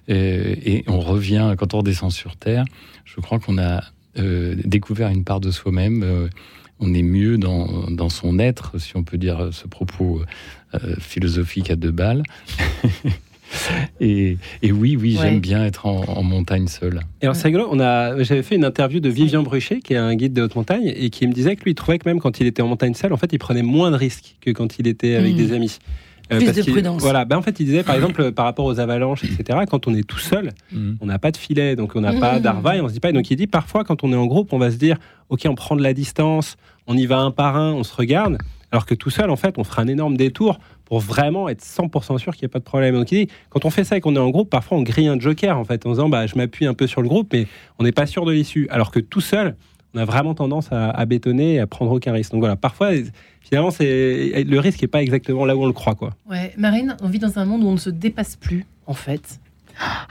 [0.09, 2.65] Euh, et on revient, quand on redescend sur Terre,
[3.05, 3.83] je crois qu'on a
[4.17, 6.03] euh, découvert une part de soi-même.
[6.03, 6.27] Euh,
[6.79, 10.21] on est mieux dans, dans, son être, si on peut dire ce propos
[10.73, 12.23] euh, philosophique à deux balles.
[13.99, 17.01] Et, et, oui, oui, j'aime bien être en, montagne seule.
[17.21, 19.97] Et alors c'est rigolo, on a, j'avais fait une interview de Vivian Bruchet, qui est
[19.97, 22.19] un guide de haute montagne, et qui me disait que lui, il trouvait que même
[22.19, 24.77] quand il était en montagne seule, en fait, il prenait moins de risques que quand
[24.77, 25.37] il était avec mmh.
[25.37, 25.79] des amis.
[26.31, 27.01] Euh, Plus de prudence.
[27.01, 29.59] Voilà, ben en fait, il disait par exemple par rapport aux avalanches, etc.
[29.69, 30.93] Quand on est tout seul, mm.
[31.01, 32.41] on n'a pas de filet, donc on n'a pas mm.
[32.41, 33.11] d'arvaille, on se dit pas.
[33.11, 34.97] Donc il dit parfois quand on est en groupe, on va se dire,
[35.29, 38.37] ok, on prend de la distance, on y va un par un, on se regarde.
[38.71, 42.19] Alors que tout seul, en fait, on fera un énorme détour pour vraiment être 100%
[42.19, 42.95] sûr qu'il n'y a pas de problème.
[42.95, 45.07] Donc il dit, quand on fait ça et qu'on est en groupe, parfois on grille
[45.07, 47.47] un joker en fait en disant, bah je m'appuie un peu sur le groupe, mais
[47.79, 48.67] on n'est pas sûr de l'issue.
[48.69, 49.55] Alors que tout seul,
[49.93, 52.31] on a vraiment tendance à, à, bétonner et à prendre aucun risque.
[52.31, 52.91] Donc voilà, parfois,
[53.41, 55.95] finalement, c'est le risque n'est pas exactement là où on le croit.
[55.95, 56.11] Quoi.
[56.29, 59.39] Ouais, Marine, on vit dans un monde où on ne se dépasse plus, en fait.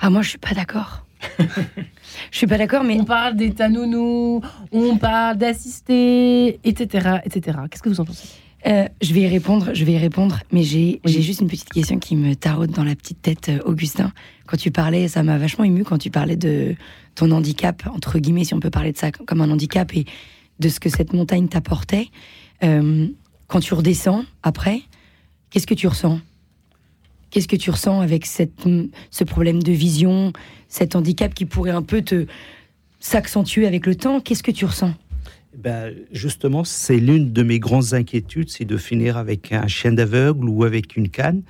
[0.00, 1.04] Ah, moi, je suis pas d'accord.
[1.38, 2.98] je suis pas d'accord, mais.
[3.00, 4.40] On parle d'état nounous,
[4.72, 7.18] on parle d'assister, etc.
[7.24, 7.58] etc.
[7.70, 8.28] Qu'est-ce que vous en pensez?
[8.66, 11.98] Euh, je vais y répondre, je vais y répondre, mais j'ai juste une petite question
[11.98, 14.12] qui me taraude dans la petite tête, euh, Augustin.
[14.46, 16.74] Quand tu parlais, ça m'a vachement ému quand tu parlais de
[17.14, 20.06] ton handicap, entre guillemets, si on peut parler de ça comme un handicap, et
[20.58, 22.08] de ce que cette montagne t'apportait.
[22.64, 23.06] Euh,
[23.46, 24.82] quand tu redescends après,
[25.50, 26.20] qu'est-ce que tu ressens?
[27.30, 28.64] Qu'est-ce que tu ressens avec cette,
[29.10, 30.32] ce problème de vision,
[30.68, 32.26] cet handicap qui pourrait un peu te
[32.98, 34.20] s'accentuer avec le temps?
[34.20, 34.94] Qu'est-ce que tu ressens?
[35.58, 40.48] Ben, justement, c'est l'une de mes grandes inquiétudes, c'est de finir avec un chien d'aveugle
[40.48, 41.42] ou avec une canne.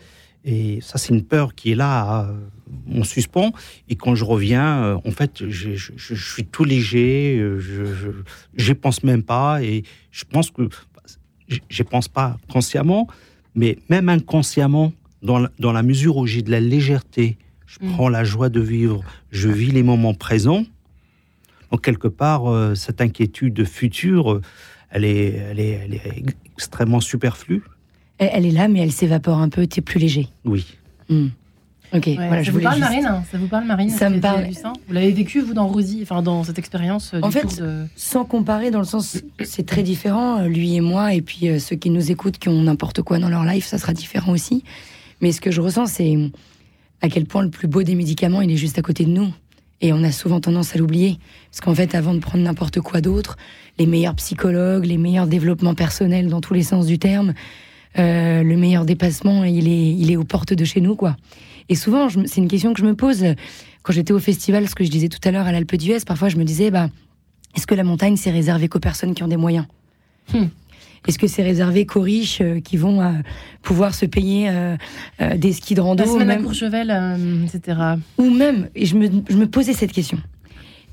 [0.46, 2.30] Et ça, c'est une peur qui est là,
[2.90, 3.52] on suspend.
[3.90, 7.60] Et quand je reviens, euh, en fait, je, suis tout léger, euh,
[8.54, 9.62] je n'y pense même pas.
[9.62, 10.70] Et je pense que,
[11.46, 13.08] je ne pense pas consciemment,
[13.54, 14.92] mais même inconsciemment,
[15.22, 17.92] dans la, dans la mesure où j'ai de la légèreté, je mm.
[17.92, 20.64] prends la joie de vivre, je vis les moments présents
[21.70, 24.42] donc quelque part, euh, cette inquiétude future, euh,
[24.90, 26.02] elle est, elle est, elle est
[26.54, 27.62] extrêmement superflue.
[28.18, 29.66] Elle, est là, mais elle s'évapore un peu.
[29.66, 30.28] Tu es plus léger.
[30.44, 30.66] Oui.
[31.08, 31.28] Hmm.
[31.94, 32.08] Ok.
[32.16, 33.22] voilà, ça, je vous parle, Marine, hein.
[33.30, 34.46] ça vous parle, Marine Ça me parle.
[34.88, 37.62] Vous l'avez vécu, vous, dans Rosie, enfin, dans cette expérience euh, En fait,
[37.96, 41.90] sans comparer, dans le sens, c'est très différent, lui et moi, et puis ceux qui
[41.90, 44.64] nous écoutent, qui ont n'importe quoi dans leur life, ça sera différent aussi.
[45.20, 46.16] Mais ce que je ressens, c'est
[47.00, 49.32] à quel point le plus beau des médicaments, il est juste à côté de nous.
[49.80, 51.18] Et on a souvent tendance à l'oublier.
[51.50, 53.36] Parce qu'en fait, avant de prendre n'importe quoi d'autre,
[53.78, 57.34] les meilleurs psychologues, les meilleurs développements personnels dans tous les sens du terme,
[57.98, 61.16] euh, le meilleur dépassement, il est, il est aux portes de chez nous, quoi.
[61.68, 63.24] Et souvent, c'est une question que je me pose
[63.82, 66.00] quand j'étais au festival, ce que je disais tout à l'heure à l'Alpe d'Huez.
[66.06, 66.88] Parfois, je me disais, bah,
[67.56, 69.66] est-ce que la montagne, c'est réservé qu'aux personnes qui ont des moyens?
[70.32, 70.46] Hmm.
[71.06, 73.12] Est-ce que c'est réservé qu'aux riches euh, qui vont euh,
[73.62, 74.76] pouvoir se payer euh,
[75.36, 76.40] des skis de rando La semaine même...
[76.40, 77.78] à Courchevel, etc.
[78.18, 80.18] Ou même, et je me, je me, posais cette question.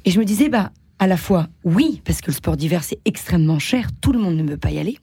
[0.06, 3.00] Et je me disais, bah, à la fois, oui, parce que le sport d'hiver, c'est
[3.06, 4.98] extrêmement cher, tout le monde ne peut pas y aller.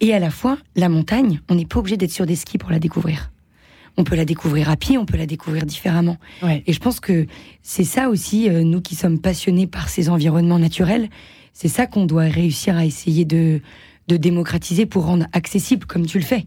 [0.00, 2.70] Et à la fois, la montagne, on n'est pas obligé d'être sur des skis pour
[2.70, 3.30] la découvrir.
[3.96, 6.18] On peut la découvrir à pied, on peut la découvrir différemment.
[6.66, 7.26] Et je pense que
[7.62, 11.08] c'est ça aussi, nous qui sommes passionnés par ces environnements naturels,
[11.52, 13.60] c'est ça qu'on doit réussir à essayer de,
[14.08, 16.46] de démocratiser pour rendre accessible, comme tu le fais.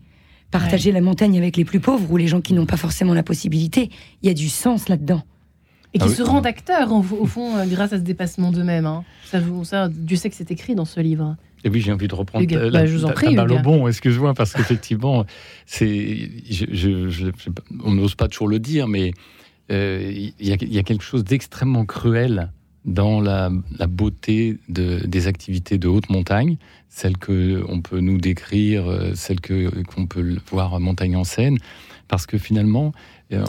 [0.50, 3.24] Partager la montagne avec les plus pauvres ou les gens qui n'ont pas forcément la
[3.24, 3.90] possibilité.
[4.22, 5.24] Il y a du sens là-dedans.
[5.94, 8.86] Et qui ah se rendent acteurs, au, fond, euh, grâce à ce dépassement d'eux-mêmes.
[8.86, 9.04] Hein.
[9.26, 11.36] Ça, ça, Dieu sait que c'est écrit dans ce livre.
[11.64, 13.88] Et oui, j'ai envie de reprendre ta, bah, je vous en prie, balle au bon,
[13.88, 15.26] excuse-moi, parce qu'effectivement,
[15.66, 16.30] c'est,
[17.84, 19.14] on n'ose pas toujours le dire, mais
[19.70, 22.52] euh, il y, y, a quelque chose d'extrêmement cruel
[22.86, 23.50] dans la,
[23.88, 26.58] beauté de, des activités de haute montagne,
[26.90, 31.58] celles que on peut nous décrire, euh, celles que qu'on peut voir montagne en scène,
[32.08, 32.92] parce que finalement,
[33.32, 33.46] euh,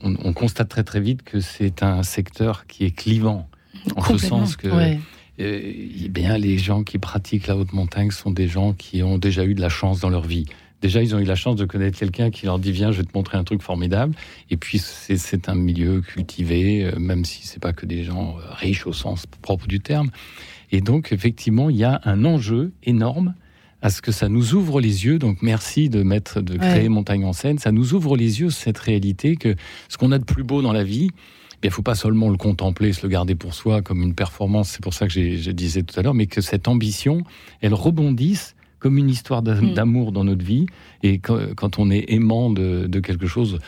[0.00, 3.48] on, constate très très vite que c'est un secteur qui est clivant,
[3.96, 4.96] en ce sens que euh,
[5.38, 9.44] eh bien, les gens qui pratiquent la haute montagne sont des gens qui ont déjà
[9.44, 10.46] eu de la chance dans leur vie
[10.82, 13.06] déjà, ils ont eu la chance de connaître quelqu'un qui leur dit Viens, je vais
[13.06, 14.14] te montrer un truc formidable.
[14.50, 18.54] Et puis, c'est un milieu cultivé, euh, même si c'est pas que des gens euh,
[18.54, 20.10] riches au sens propre du terme.
[20.72, 23.34] Et donc, effectivement, il y a un enjeu énorme
[23.82, 25.18] à ce que ça nous ouvre les yeux.
[25.18, 27.58] Donc, merci de mettre, de créer Montagne en scène.
[27.58, 29.54] Ça nous ouvre les yeux cette réalité que
[29.88, 31.10] ce qu'on a de plus beau dans la vie,
[31.66, 34.70] il ne faut pas seulement le contempler, se le garder pour soi comme une performance,
[34.70, 37.22] c'est pour ça que je disais tout à l'heure, mais que cette ambition,
[37.60, 39.74] elle rebondisse comme une histoire mm.
[39.74, 40.66] d'amour dans notre vie.
[41.02, 43.58] Et quand, on est aimant de, quelque chose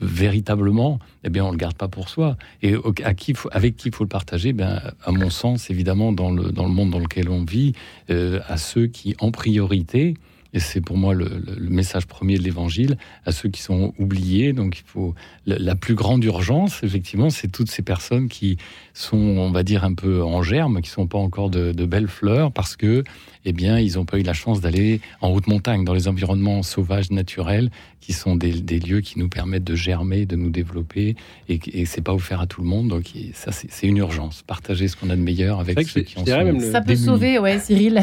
[0.00, 2.36] véritablement, eh bien, on le garde pas pour soi.
[2.62, 6.30] Et à qui avec qui il faut le partager ben, À mon sens, évidemment, dans
[6.30, 7.72] le, dans le monde dans lequel on vit,
[8.10, 10.14] euh, à ceux qui, en priorité,
[10.54, 14.52] et c'est pour moi le, message premier de l'Évangile, à ceux qui sont oubliés.
[14.52, 15.14] Donc il faut
[15.46, 18.56] la, plus grande urgence, effectivement, c'est toutes ces personnes qui
[18.94, 22.08] sont, on va dire, un peu en germe, qui sont pas encore de, de belles
[22.08, 23.04] fleurs, parce que
[23.44, 26.62] eh bien, ils n'ont pas eu la chance d'aller en haute montagne, dans les environnements
[26.62, 31.16] sauvages, naturels, qui sont des, lieux qui nous permettent de germer, de nous développer,
[31.48, 32.88] et, et c'est pas offert à tout le monde.
[32.88, 34.42] Donc, ça, c'est une urgence.
[34.42, 37.58] Partager ce qu'on a de meilleur avec ceux qui en sont Ça peut sauver, ouais,
[37.58, 38.02] Cyril.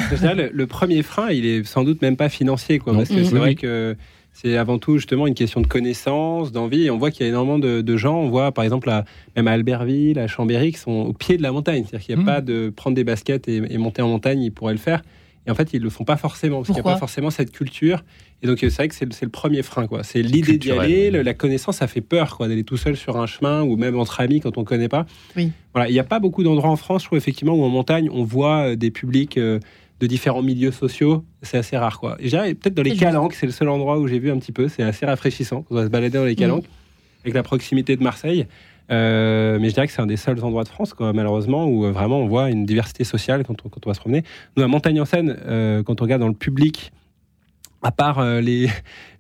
[0.51, 2.93] le, premier frein, il est sans doute même pas financier, quoi.
[2.93, 3.95] Parce que c'est vrai que
[4.33, 6.83] c'est avant tout justement une question de connaissance, d'envie.
[6.83, 8.19] Et on voit qu'il y a énormément de, gens.
[8.19, 8.91] On voit par exemple
[9.35, 11.83] même à Albertville, à Chambéry, qui sont au pied de la montagne.
[11.83, 12.27] C'est-à-dire qu'il n'y a mmh.
[12.27, 15.01] pas de prendre des baskets et, et, monter en montagne, ils pourraient le faire.
[15.47, 17.51] Et en fait, ils le font pas forcément, parce qu'il n'y a pas forcément cette
[17.51, 18.03] culture.
[18.41, 20.03] Et donc, c'est vrai que c'est le premier frein, quoi.
[20.03, 23.27] C'est l'idée d'y aller, la connaissance, ça fait peur, quoi, d'aller tout seul sur un
[23.27, 25.05] chemin ou même entre amis quand on ne connaît pas.
[25.35, 25.51] Oui.
[25.73, 28.23] Voilà, il n'y a pas beaucoup d'endroits en France, trouve, effectivement, où en montagne, on
[28.23, 29.59] voit euh, des publics euh,
[29.99, 31.23] de différents milieux sociaux.
[31.41, 32.17] C'est assez rare, quoi.
[32.19, 34.67] Et peut-être dans les Calanques, c'est le seul endroit où j'ai vu un petit peu.
[34.67, 36.65] C'est assez rafraîchissant quand on va se balader dans les Calanques,
[37.23, 38.47] avec la proximité de Marseille.
[38.91, 41.85] Euh, mais je dirais que c'est un des seuls endroits de France, quoi, malheureusement, où
[41.85, 44.23] euh, vraiment on voit une diversité sociale quand on, quand on va se promener.
[44.57, 46.91] Nous, à Montagne-en-Seine, euh, quand on regarde dans le public,
[47.81, 48.69] à part les,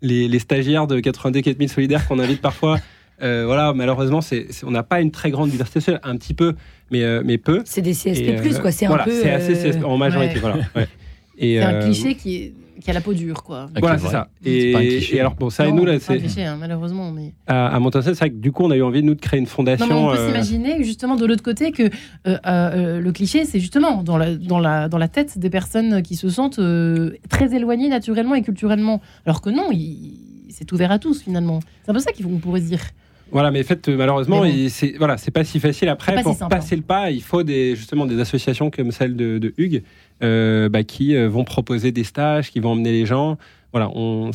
[0.01, 2.77] les, stagiaires de 82 4000 solidaires qu'on invite parfois,
[3.19, 6.55] voilà, malheureusement, c'est, on n'a pas une très grande diversité sociale, un petit peu,
[6.91, 7.61] mais, mais peu.
[7.65, 9.11] C'est des CSP+, quoi, c'est un peu...
[9.11, 10.57] c'est assez CSP, en majorité, voilà.
[11.39, 12.53] c'est un cliché qui est
[12.85, 13.67] qui a la peau dure, quoi.
[13.79, 14.27] Voilà, c'est ça.
[14.43, 16.17] Et, alors, bon, ça et nous, là, c'est.
[16.17, 17.11] cliché, hein, malheureusement.
[17.11, 17.33] Mais...
[17.47, 19.47] À, à c'est vrai que du coup, on a eu envie, nous, de créer une
[19.47, 19.87] fondation.
[19.87, 21.83] Non, on peut euh, s'imaginer, justement, de l'autre côté, que
[22.27, 26.03] euh, euh, le cliché, c'est justement dans la, dans, la, dans la tête des personnes
[26.03, 26.59] qui se sentent
[27.29, 29.01] très éloignées naturellement et culturellement.
[29.25, 29.69] Alors que non,
[30.49, 31.61] c'est ouvert à tous, finalement.
[31.83, 32.81] C'est un peu ça qu'on pourrait se dire.
[33.31, 36.81] Voilà, mais en fait, malheureusement, c'est voilà, c'est pas si facile après pour passer le
[36.81, 37.11] pas.
[37.11, 39.83] Il faut des, justement des associations comme celle de, de Hugues
[40.23, 43.37] euh, bah, qui euh, vont proposer des stages, qui vont emmener les gens.
[43.73, 44.31] Voilà, on,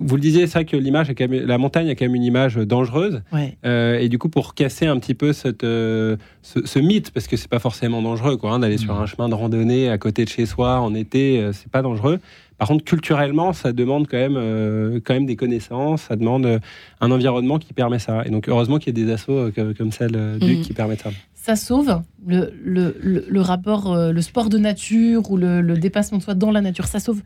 [0.00, 3.22] vous le disiez, c'est vrai que l'image, la montagne a quand même une image dangereuse.
[3.64, 7.48] Euh, et du coup, pour casser un petit peu cette, ce, mythe, parce que c'est
[7.48, 9.02] pas forcément dangereux, quoi, hein, d'aller sur mmh.
[9.02, 12.20] un chemin de randonnée à côté de chez soi en été, c'est pas dangereux.
[12.58, 16.60] Par contre, culturellement, ça demande quand même, quand même des connaissances, ça demande
[17.00, 18.24] un environnement qui permet ça.
[18.26, 20.60] Et donc, heureusement qu'il y a des assos comme celle du mmh.
[20.62, 21.10] qui permettent ça
[21.48, 22.52] ça sauve le,
[23.00, 26.86] le, rapport, euh, le sport de nature ou le, dépassement de soi dans la nature.
[26.86, 27.22] Ça sauve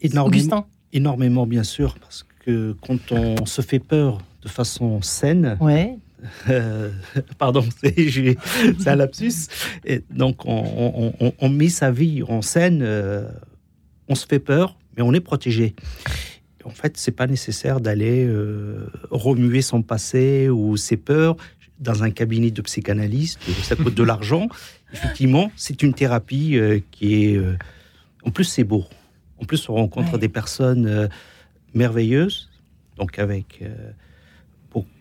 [0.00, 5.56] énormément, Augustin Énormément, bien sûr, parce que quand on se fait peur de façon saine,
[5.60, 5.96] ouais.
[6.50, 6.90] Euh,
[7.38, 9.46] pardon, c'est un lapsus.
[9.86, 13.26] Et donc, on, met sa vie en scène, euh,
[14.10, 15.74] on se fait peur, mais on est protégé.
[16.64, 18.30] En fait, c'est pas nécessaire d'aller
[19.10, 21.36] remuer son passé ou ses peurs
[21.80, 24.48] dans un cabinet de psychanalyste, ça coûte de l'argent.
[24.92, 27.36] Effectivement, c'est une thérapie euh, qui est...
[27.36, 27.56] Euh,
[28.22, 28.84] en plus, c'est beau.
[29.40, 31.08] En plus, on rencontre des personnes euh,
[31.74, 32.50] merveilleuses,
[32.96, 33.64] donc avec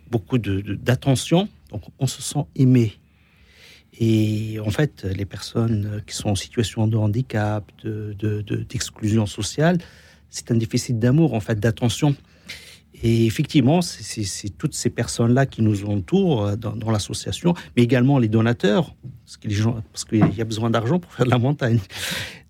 [0.10, 1.50] beaucoup d'attention.
[1.70, 2.94] donc, on se sent aimé.
[3.98, 9.78] Et en fait, les personnes qui sont en situation de handicap, d'exclusion de, sociale,
[10.30, 12.16] c'est un déficit d'amour, en fait, d'attention.
[13.02, 18.28] Et effectivement, c'est toutes ces personnes-là qui nous entourent euh, dans, l'association, mais également les
[18.28, 18.94] donateurs,
[19.26, 21.80] parce qu'il y a besoin d'argent pour faire de la montagne.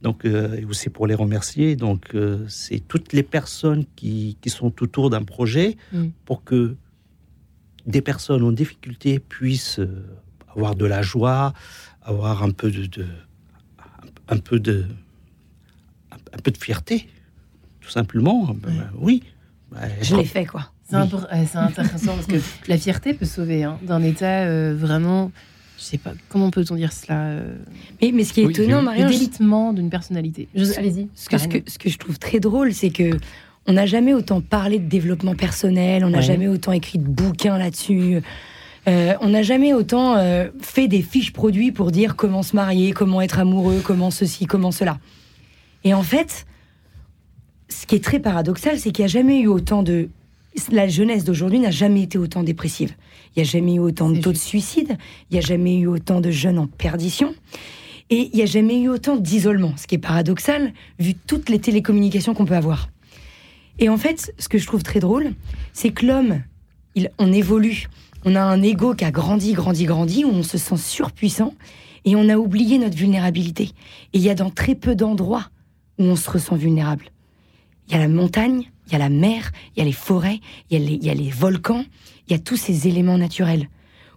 [0.01, 1.75] Donc, euh, aussi pour les remercier.
[1.75, 6.07] Donc, euh, c'est toutes les personnes qui, qui sont autour d'un projet mm.
[6.25, 6.75] pour que
[7.85, 9.81] des personnes en difficulté puissent
[10.59, 11.53] avoir de la joie,
[12.01, 13.05] avoir un peu de, de
[14.27, 14.85] un peu de
[16.11, 17.07] un peu de fierté,
[17.81, 18.53] tout simplement.
[18.53, 19.23] Ben, oui.
[20.01, 20.71] Je l'ai fait, quoi.
[20.87, 25.31] C'est intéressant parce que la fierté peut sauver hein, d'un état euh, vraiment.
[25.77, 27.55] Je sais pas, comment peut-on dire cela euh,
[28.01, 29.05] mais, mais, ce qui est étonnant, Marion.
[29.05, 30.49] Le délitement d'une personnalité.
[30.55, 31.07] Allez-y.
[31.15, 33.17] Ce que, ce, que, je trouve très drôle, c'est que.
[33.67, 37.57] On n'a jamais autant parlé de développement personnel, on n'a jamais autant écrit de bouquins
[37.57, 38.19] là-dessus.
[38.87, 40.15] Euh, on n'a jamais autant
[40.61, 44.71] fait des fiches produits pour dire comment se marier, comment être amoureux, comment ceci, comment
[44.71, 44.99] cela.
[45.83, 46.45] Et en fait,
[47.69, 50.09] ce qui est très paradoxal, c'est qu'il n'y a jamais eu autant de...
[50.71, 52.95] La jeunesse d'aujourd'hui n'a jamais été autant dépressive.
[53.35, 54.97] Il n'y a jamais eu autant de taux de suicide,
[55.29, 57.35] il n'y a jamais eu autant de jeunes en perdition,
[58.09, 61.59] et il n'y a jamais eu autant d'isolement, ce qui est paradoxal, vu toutes les
[61.59, 62.89] télécommunications qu'on peut avoir.
[63.77, 65.33] Et en fait, ce que je trouve très drôle,
[65.71, 66.41] c'est que l'homme,
[66.95, 67.87] il, on évolue.
[68.25, 71.53] On a un ego qui a grandi, grandi, grandi, où on se sent surpuissant,
[72.05, 73.71] et on a oublié notre vulnérabilité.
[74.13, 75.49] Et il y a dans très peu d'endroits
[75.97, 77.05] où on se ressent vulnérable.
[77.87, 80.39] Il y a la montagne, il y a la mer, il y a les forêts,
[80.69, 81.83] il y a les, volcans,
[82.27, 83.69] il y a tous ces éléments naturels.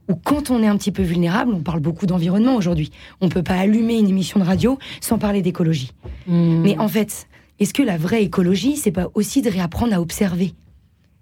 [0.09, 2.91] Ou quand on est un petit peu vulnérable, on parle beaucoup d'environnement aujourd'hui.
[3.21, 5.93] On ne peut pas allumer une émission de radio sans parler d'écologie.
[6.27, 6.61] Hmm.
[6.63, 7.29] Mais en fait,
[7.61, 10.55] est-ce que la vraie écologie, c'est pas aussi de réapprendre à observer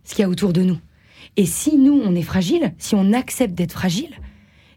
[0.04, 0.78] ce qu'il y a autour de nous?
[1.36, 4.10] Et si nous, on est fragile, si on accepte d'être fragile,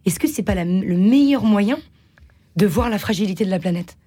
[0.06, 1.78] est-ce que c'est pas le meilleur moyen
[2.56, 3.98] de voir la fragilité de la planète?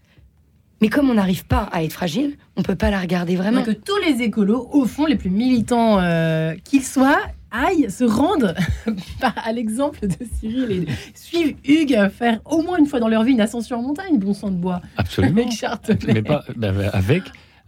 [0.83, 3.63] Mais comme on n'arrive pas à être fragile, on peut pas la regarder vraiment.
[3.63, 8.55] Que tous les écolos, au fond, les plus militants euh, qu'ils soient, aillent se rendre
[9.23, 13.33] à l'exemple de Cyril et suivent Hugues faire au moins une fois dans leur vie
[13.33, 14.83] une ascension en montagne, bon sang de bois.
[14.99, 15.43] Absolument.
[15.43, 16.91] avec Mais pas, bah, bah,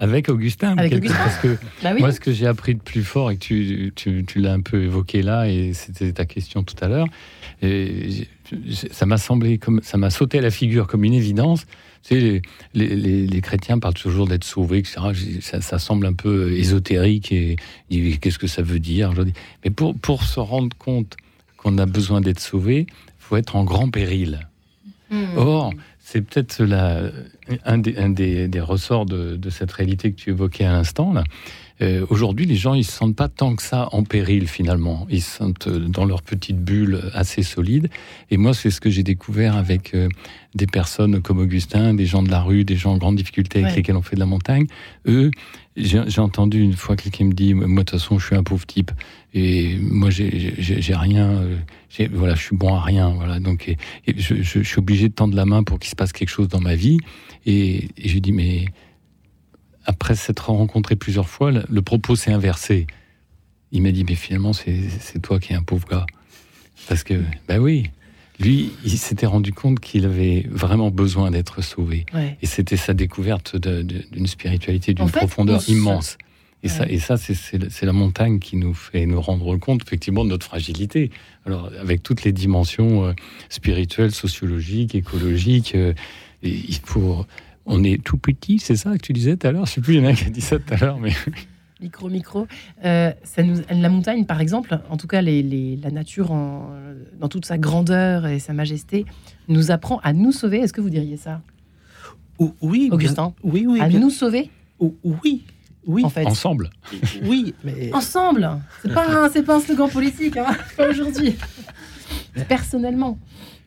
[0.01, 0.77] avec, avec Augustin.
[0.77, 3.93] Avec Parce que bah moi, ce que j'ai appris de plus fort, et que tu,
[3.95, 7.07] tu, tu l'as un peu évoqué là, et c'était ta question tout à l'heure,
[8.93, 11.67] ça m'a semblé comme ça m'a sauté à la figure comme une évidence
[12.11, 12.43] les,
[12.75, 15.01] les, chrétiens parlent toujours d'être sauvés, etc.
[15.41, 17.57] Ça, semble un peu ésotérique et,
[18.21, 19.13] qu'est-ce que ça veut dire
[19.65, 21.17] Mais pour, pour se rendre compte
[21.57, 24.49] qu'on a besoin d'être sauvé, il faut être en grand péril.
[25.11, 25.37] Hmm.
[25.37, 25.73] Or,
[26.11, 26.63] c'est peut-être
[27.67, 31.23] un des, des, ressorts de, de, cette réalité que tu évoquais à l'instant, là,
[31.81, 35.07] euh, aujourd'hui, les gens, ils se sentent pas tant que ça en péril finalement.
[35.11, 37.89] Ils se sentent euh, dans leur petite bulle assez solide.
[38.31, 40.09] Et moi, c'est ce que j'ai découvert avec euh,
[40.55, 43.77] des personnes comme Augustin, des gens de la rue, des gens en grande difficulté avec
[43.77, 44.67] lesquels on fait de la montagne.
[45.07, 45.31] Eux,
[45.79, 48.67] j'ai entendu une fois quelqu'un me dit, moi de toute façon, je suis un pauvre
[48.67, 48.91] type
[49.35, 51.43] et moi j'ai rien,
[52.13, 53.41] voilà, je suis bon à rien, voilà.
[53.41, 53.75] Donc,
[54.07, 56.75] je, suis obligé de tendre la main pour qu'il se passe quelque chose dans ma
[56.75, 56.99] vie.
[57.47, 58.67] Et, et je dis, mais
[59.87, 62.87] après s'être rencontré plusieurs fois, le propos s'est inversé.
[63.73, 66.07] Il m'a dit, mais finalement, c'est toi qui es un pauvre gars.
[66.89, 67.15] Parce que,
[67.49, 67.91] ben oui,
[68.39, 72.07] lui, il s'était rendu compte qu'il avait vraiment besoin d'être sauvé.
[72.43, 76.19] Et c'était sa découverte d'une spiritualité d'une profondeur immense.
[76.65, 80.31] Et, ça, et ça, c'est la montagne qui nous fait nous rendre compte effectivement de
[80.31, 81.11] notre fragilité.
[81.47, 83.13] Alors, avec toutes les dimensions euh,
[83.49, 85.95] spirituelles, sociologiques, écologiques, euh,
[86.43, 87.25] il faut
[87.69, 89.67] on est tout petit, c'est ça que tu disais tout à l'heure?
[89.67, 90.99] Je ne sais plus, il y en a qui a dit ça tout à l'heure,
[90.99, 91.13] mais...
[91.81, 92.47] Micro, micro.
[92.85, 96.29] Euh, ça nous, la montagne, par exemple, en tout cas la nature
[97.21, 99.05] dans toute sa grandeur et sa majesté,
[99.49, 100.59] nous apprend à nous sauver.
[100.59, 101.41] Est-ce que vous diriez ça?
[102.61, 103.35] Oui, Augustin.
[103.43, 103.81] oui, oui.
[103.81, 104.51] À nous sauver?
[104.81, 105.45] Oui,
[105.87, 106.05] oui.
[106.05, 106.27] En fait.
[106.27, 106.71] Ensemble.
[107.25, 108.49] Oui, mais ensemble.
[108.83, 111.37] C'est pas c'est pas un slogan politique, hein, pas aujourd'hui.
[112.49, 113.19] Personnellement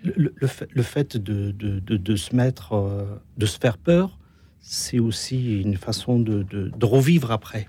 [0.03, 0.47] le,
[0.83, 3.05] fait, de, de, se mettre, euh,
[3.37, 4.17] de se faire peur,
[4.59, 6.45] c'est aussi une façon de,
[6.81, 7.67] revivre après.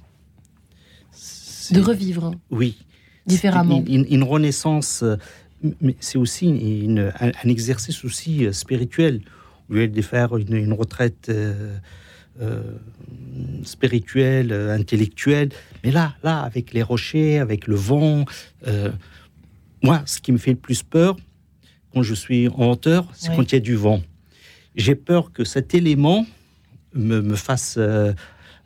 [1.72, 2.32] De revivre.
[2.50, 2.78] Oui.
[3.26, 3.82] Différemment.
[3.86, 5.16] Une, renaissance, euh,
[5.80, 9.20] mais c'est aussi un, exercice aussi euh, spirituel.
[9.70, 11.30] Au lieu de faire une, retraite
[13.62, 15.50] spirituelle, intellectuelle,
[15.84, 18.24] mais là, là, avec les rochers, avec le vent,
[19.82, 21.16] moi, ce qui me fait le plus peur,
[21.94, 24.02] quand je suis en hauteur, c'est quand il y a du vent.
[24.74, 26.26] J'ai peur que cet élément
[26.92, 27.78] me, me fasse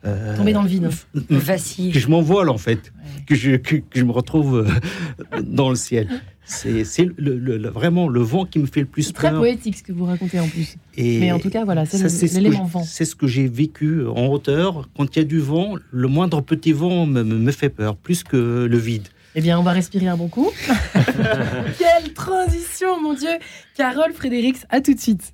[0.07, 0.89] euh, euh, tomber dans le vide,
[1.29, 2.93] vacille, que je m'envole en fait,
[3.27, 6.07] que, je, que, je me retrouve euh, dans le ciel.
[6.45, 9.31] C'est le, vraiment le vent qui me fait le plus peur.
[9.31, 10.77] Très poétique ce que vous racontez en plus.
[10.95, 12.83] Et Mais en tout cas, voilà, c'est l'élément vent.
[12.85, 14.87] C'est ce que j'ai vécu en hauteur.
[14.95, 18.23] Quand il y a du vent, le moindre petit vent me, me fait peur, plus
[18.23, 19.09] que le vide.
[19.35, 20.49] Eh bien, on va respirer un bon coup.
[20.93, 23.29] Quelle transition, mon Dieu
[23.75, 25.33] Carole Frédérix, à tout de suite.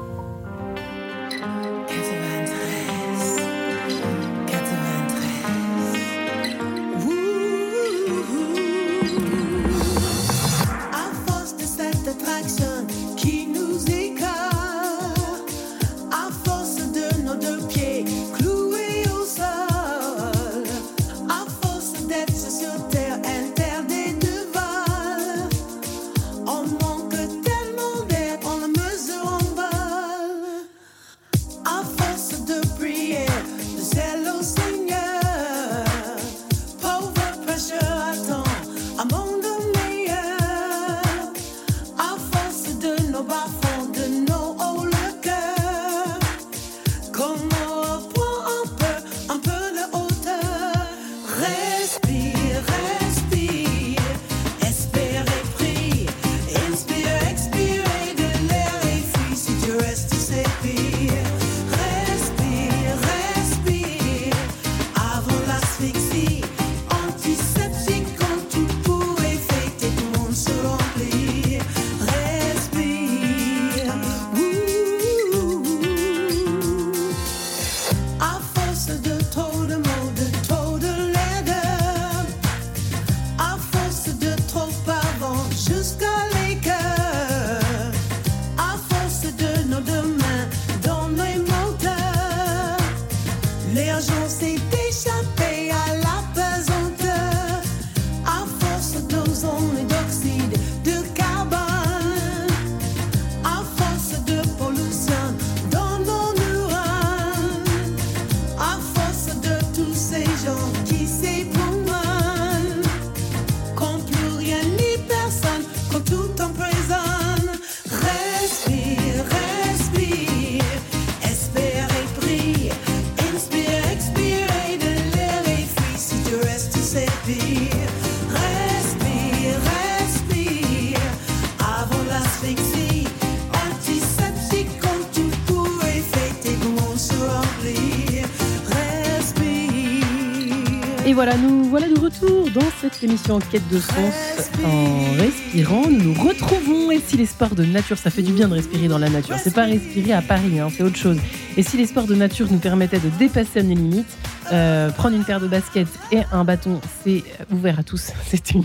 [143.03, 144.49] Émission Quête de sens.
[144.63, 146.91] En respirant, nous retrouvons.
[146.91, 149.35] Et si les sports de nature, ça fait du bien de respirer dans la nature.
[149.41, 151.17] C'est pas respirer à Paris, hein, c'est autre chose.
[151.57, 154.17] Et si les sports de nature nous permettaient de dépasser les limites,
[154.51, 158.11] euh, prendre une paire de baskets et un bâton, c'est ouvert à tous.
[158.23, 158.63] C'est une,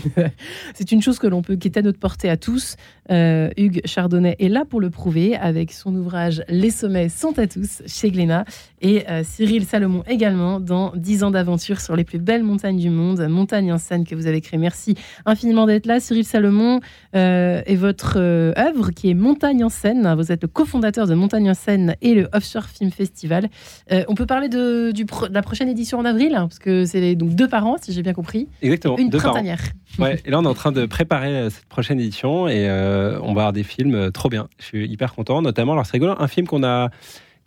[0.73, 2.77] c'est une chose que l'on peut, qui est à notre portée à tous.
[3.11, 7.47] Euh, Hugues Chardonnay est là pour le prouver avec son ouvrage Les sommets sont à
[7.47, 8.45] tous chez Glénat
[8.81, 12.89] et euh, Cyril Salomon également dans 10 ans d'aventure sur les plus belles montagnes du
[12.89, 14.59] monde, Montagne en scène que vous avez créé.
[14.59, 15.99] Merci infiniment d'être là.
[15.99, 16.79] Cyril Salomon
[17.13, 20.13] et votre œuvre qui est Montagne en scène.
[20.15, 23.49] Vous êtes le cofondateur de Montagne en scène et le Offshore Film Festival.
[23.89, 24.93] on peut parler de,
[25.31, 28.03] la prochaine édition en avril, hein, parce que c'est donc deux par an, si j'ai
[28.03, 28.26] bien compris.
[28.61, 28.97] Exactement.
[28.97, 29.61] Une deux printanière.
[29.99, 33.19] Ouais, et là, on est en train de préparer euh, cette prochaine édition et euh,
[33.21, 34.47] on va avoir des films euh, trop bien.
[34.59, 36.89] Je suis hyper content, notamment, alors c'est rigolo, un film qu'on a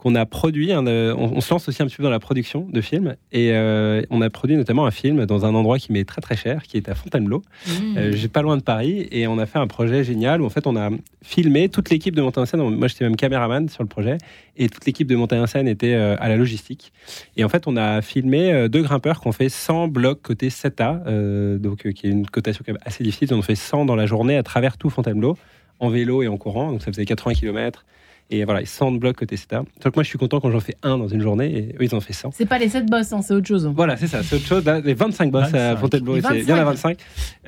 [0.00, 0.72] qu'on a produit.
[0.74, 3.16] on, se lance aussi un petit peu dans la production de films.
[3.32, 6.36] Et euh, on a produit notamment un film dans un endroit qui m'est très très
[6.36, 7.42] cher, qui est à Fontainebleau.
[7.66, 7.96] Mmh.
[7.98, 9.06] Euh, j'ai pas loin de Paris.
[9.10, 10.88] Et on a fait un projet génial où en fait on a
[11.22, 12.62] filmé toute l'équipe de Montagne en scène.
[12.62, 14.16] Moi j'étais même caméraman sur le projet.
[14.56, 16.92] Et toute l'équipe de Montagne en scène était euh, à la logistique.
[17.36, 21.58] Et en fait on a filmé deux grimpeurs qui ont fait 100 blocs côté 7A,
[21.58, 23.28] donc qui est une cotation quand même assez difficile.
[23.34, 25.36] On ont fait 100 dans la journée à travers tout Fontainebleau,
[25.78, 26.72] en vélo et en courant.
[26.72, 27.84] Donc ça faisait 80 km.
[28.30, 29.64] Et voilà, 100 blocs côté CETA.
[29.82, 31.84] Sauf que moi, je suis content quand j'en fais un dans une journée et eux,
[31.84, 32.30] ils en font 100.
[32.32, 33.66] C'est pas les 7 boss, hein, c'est autre chose.
[33.74, 34.64] Voilà, c'est ça, c'est autre chose.
[34.84, 36.98] les 25 boss à Fontainebleau, il y en a 25.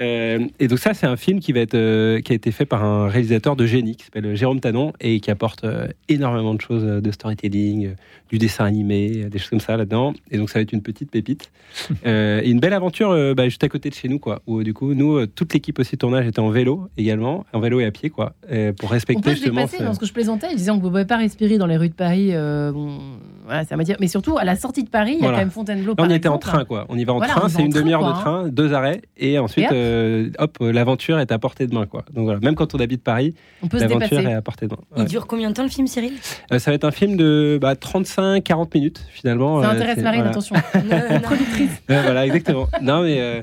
[0.01, 2.65] Euh, et donc, ça, c'est un film qui, va être, euh, qui a été fait
[2.65, 6.61] par un réalisateur de génie qui s'appelle Jérôme Tanon et qui apporte euh, énormément de
[6.61, 7.95] choses de storytelling,
[8.31, 10.15] du dessin animé, des choses comme ça là-dedans.
[10.31, 11.51] Et donc, ça va être une petite pépite.
[12.05, 14.43] et une belle aventure bah, juste à côté de chez nous, quoi.
[14.47, 17.81] Où du coup, nous, toute l'équipe aussi de tournage était en vélo également, en vélo
[17.81, 18.35] et à pied, quoi,
[18.79, 19.67] pour respecter On peut justement.
[19.67, 21.77] Se dans ce que je plaisantais, je disais on ne pouvait pas respirer dans les
[21.77, 22.31] rues de Paris.
[22.33, 22.99] Euh, bon,
[23.45, 23.97] voilà, ça dire.
[24.01, 25.95] Mais surtout, à la sortie de Paris, il y a quand même Fontainebleau.
[25.99, 26.87] on y était en train, quoi.
[26.89, 29.73] On y va en train, c'est une demi-heure de train, deux arrêts, et ensuite, hop,
[29.75, 32.05] euh, euh, l'aventure est à portée de main, quoi.
[32.13, 33.35] Donc voilà, même quand on habite Paris,
[33.73, 34.81] l'aventure est à portée de main.
[34.97, 36.15] Il dure combien de temps le film, Cyril?
[36.51, 39.63] Ça va être un film de 35-40 bah, minutes, finalement.
[39.63, 40.57] Ça intéresse Marine, attention.
[41.23, 41.83] Productrice.
[41.89, 42.69] voilà, exactement.
[42.81, 43.43] Non, mais.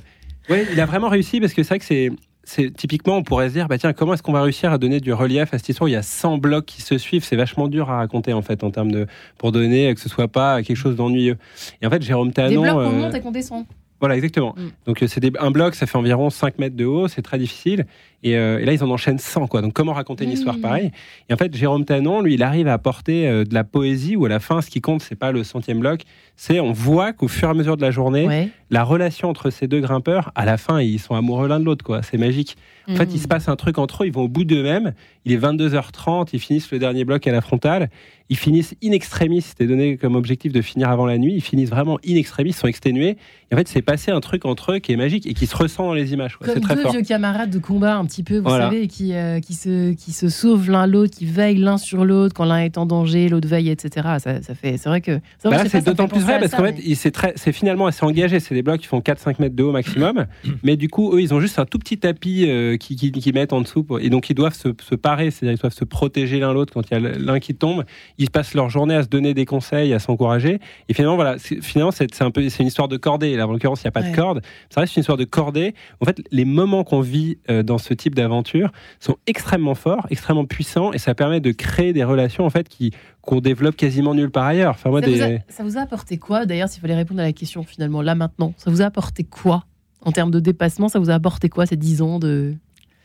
[0.49, 2.11] Ouais, il a vraiment réussi parce que c'est vrai que c'est
[2.49, 4.99] c'est typiquement, on pourrait se dire, bah tiens, comment est-ce qu'on va réussir à donner
[4.99, 7.35] du relief à cette histoire où il y a 100 blocs qui se suivent C'est
[7.35, 9.05] vachement dur à raconter en fait en termes de
[9.37, 11.37] pour donner que ce soit pas quelque chose d'ennuyeux.
[11.81, 13.65] Et en fait, Jérôme Tanon, des blocs qu'on euh, monte et qu'on descend.
[13.99, 14.55] Voilà, exactement.
[14.57, 14.69] Mm.
[14.87, 17.85] Donc c'est un bloc, ça fait environ 5 mètres de haut, c'est très difficile.
[18.25, 19.61] Euh, et, là, ils en enchaînent 100, quoi.
[19.61, 20.91] Donc, comment raconter une histoire pareille?
[21.29, 24.25] Et en fait, Jérôme Tanon, lui, il arrive à apporter euh, de la poésie où
[24.25, 26.01] à la fin, ce qui compte, c'est pas le centième bloc,
[26.41, 29.67] c'est on voit qu'au fur et à mesure de la journée, la relation entre ces
[29.67, 32.01] deux grimpeurs, à la fin, ils sont amoureux l'un de l'autre, quoi.
[32.03, 32.55] C'est magique.
[32.87, 33.19] En fait, il mmh.
[33.21, 34.93] se passe un truc entre eux, ils vont au bout d'eux-mêmes.
[35.25, 37.89] Il est 22h30, ils finissent le dernier bloc à la frontale.
[38.29, 41.33] Ils finissent in extremis, c'était donné comme objectif de finir avant la nuit.
[41.35, 43.17] Ils finissent vraiment in extremis, ils sont exténués.
[43.51, 45.55] Et en fait, c'est passé un truc entre eux qui est magique et qui se
[45.55, 46.37] ressent dans les images.
[46.39, 50.11] Très deux vieux camarades de combat petit peu, vous savez, qui, euh, qui, se, qui
[50.11, 53.47] se sauvent l'un l'autre, qui veillent l'un sur l'autre quand l'un est en danger, l'autre
[53.47, 54.07] veille, etc.
[54.19, 55.19] Ça, ça fait, c'est vrai que.
[55.43, 58.39] Bah c'est d'autant plus vrai parce qu'en fait, c'est, très, c'est finalement assez engagé.
[58.39, 60.25] C'est des blocs qui font 4-5 mètres de haut maximum.
[60.63, 63.53] mais du coup, eux, ils ont juste un tout petit tapis euh, qui, qui, mettent
[63.53, 63.85] en dessous.
[63.99, 66.89] et donc, ils doivent se, se parer, c'est-à-dire ils doivent se protéger l'un l'autre quand
[66.89, 67.83] il y a l'un qui tombe.
[68.17, 70.59] Ils passent leur journée à se donner des conseils, à s'encourager.
[70.87, 73.35] Et finalement, voilà, finalement, c'est, un peu, c'est une histoire de cordée.
[73.35, 74.41] Là, en l'occurrence, il n'y a pas de corde.
[74.69, 75.73] Ça reste une histoire de cordée.
[76.01, 80.45] En fait, les moments qu'on vit euh, dans ce type d'aventure sont extrêmement forts, extrêmement
[80.45, 82.91] puissants, et ça permet de créer des relations en fait qui
[83.29, 84.71] qu'on développe quasiment nulle part ailleurs.
[84.71, 87.23] Enfin, moi, ça, vous a, ça, vous a, apporté quoi D'ailleurs, s'il fallait répondre à
[87.23, 89.65] la question finalement là maintenant, ça vous a apporté quoi
[90.01, 90.89] en termes de dépassement?
[90.89, 92.55] Ça vous a apporté quoi ces 10 ans de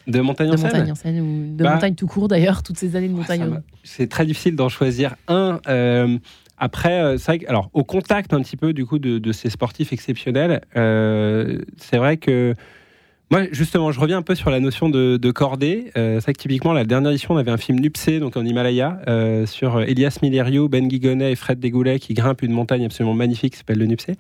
[0.07, 0.57] de montagne en
[0.95, 3.61] scène, ou de bah, montagne tout court d'ailleurs, toutes ces années de montagne.
[3.83, 5.61] C'est très difficile d'en choisir un.
[5.69, 6.19] Euh,
[6.57, 9.51] après, euh, c'est vrai que, alors, au contact un petit peu du coup de, ces
[9.51, 12.55] sportifs exceptionnels, euh, c'est vrai que
[13.35, 15.91] moi, justement, je reviens un peu sur la notion de, cordée.
[15.97, 18.45] Euh, c'est vrai que typiquement, la dernière édition, on avait un film Nupsé, donc en
[18.45, 23.15] Himalaya, euh, sur Elias Milerio, Ben Guigonnet et Fred Degoulet qui grimpent une montagne absolument
[23.15, 24.13] magnifique qui s'appelle le Nupsé.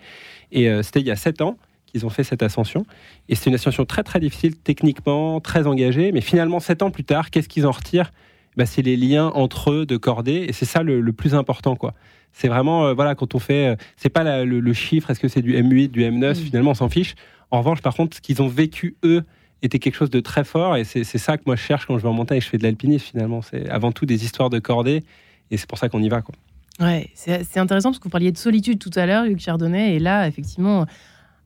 [0.50, 1.56] Et euh, c'était il y a sept ans
[1.86, 2.86] qu'ils ont fait cette ascension.
[3.28, 6.10] Et c'est une ascension très très difficile techniquement, très engagée.
[6.10, 8.10] Mais finalement, sept ans plus tard, qu'est-ce qu'ils en retirent?
[8.56, 10.44] Bah, C'est les liens entre eux de cordée.
[10.48, 11.94] Et c'est ça le, plus important, quoi.
[12.32, 15.92] C'est vraiment, voilà, quand on fait, c'est pas le, chiffre, est-ce que c'est du M8,
[15.92, 16.34] du M9, mm.
[16.34, 17.14] finalement, on s'en fiche.
[17.50, 19.24] En revanche, par contre, ce qu'ils ont vécu, eux,
[19.62, 20.76] était quelque chose de très fort.
[20.76, 22.58] Et c'est ça que moi, je cherche quand je vais en montagne et je fais
[22.58, 23.42] de l'alpinisme, finalement.
[23.42, 25.02] C'est avant tout des histoires de cordée.
[25.50, 26.22] Et c'est pour ça qu'on y va.
[26.22, 26.34] Quoi.
[26.80, 29.94] Ouais, c'est intéressant parce que vous parliez de solitude tout à l'heure, Luc Chardonnay.
[29.94, 30.86] Et là, effectivement,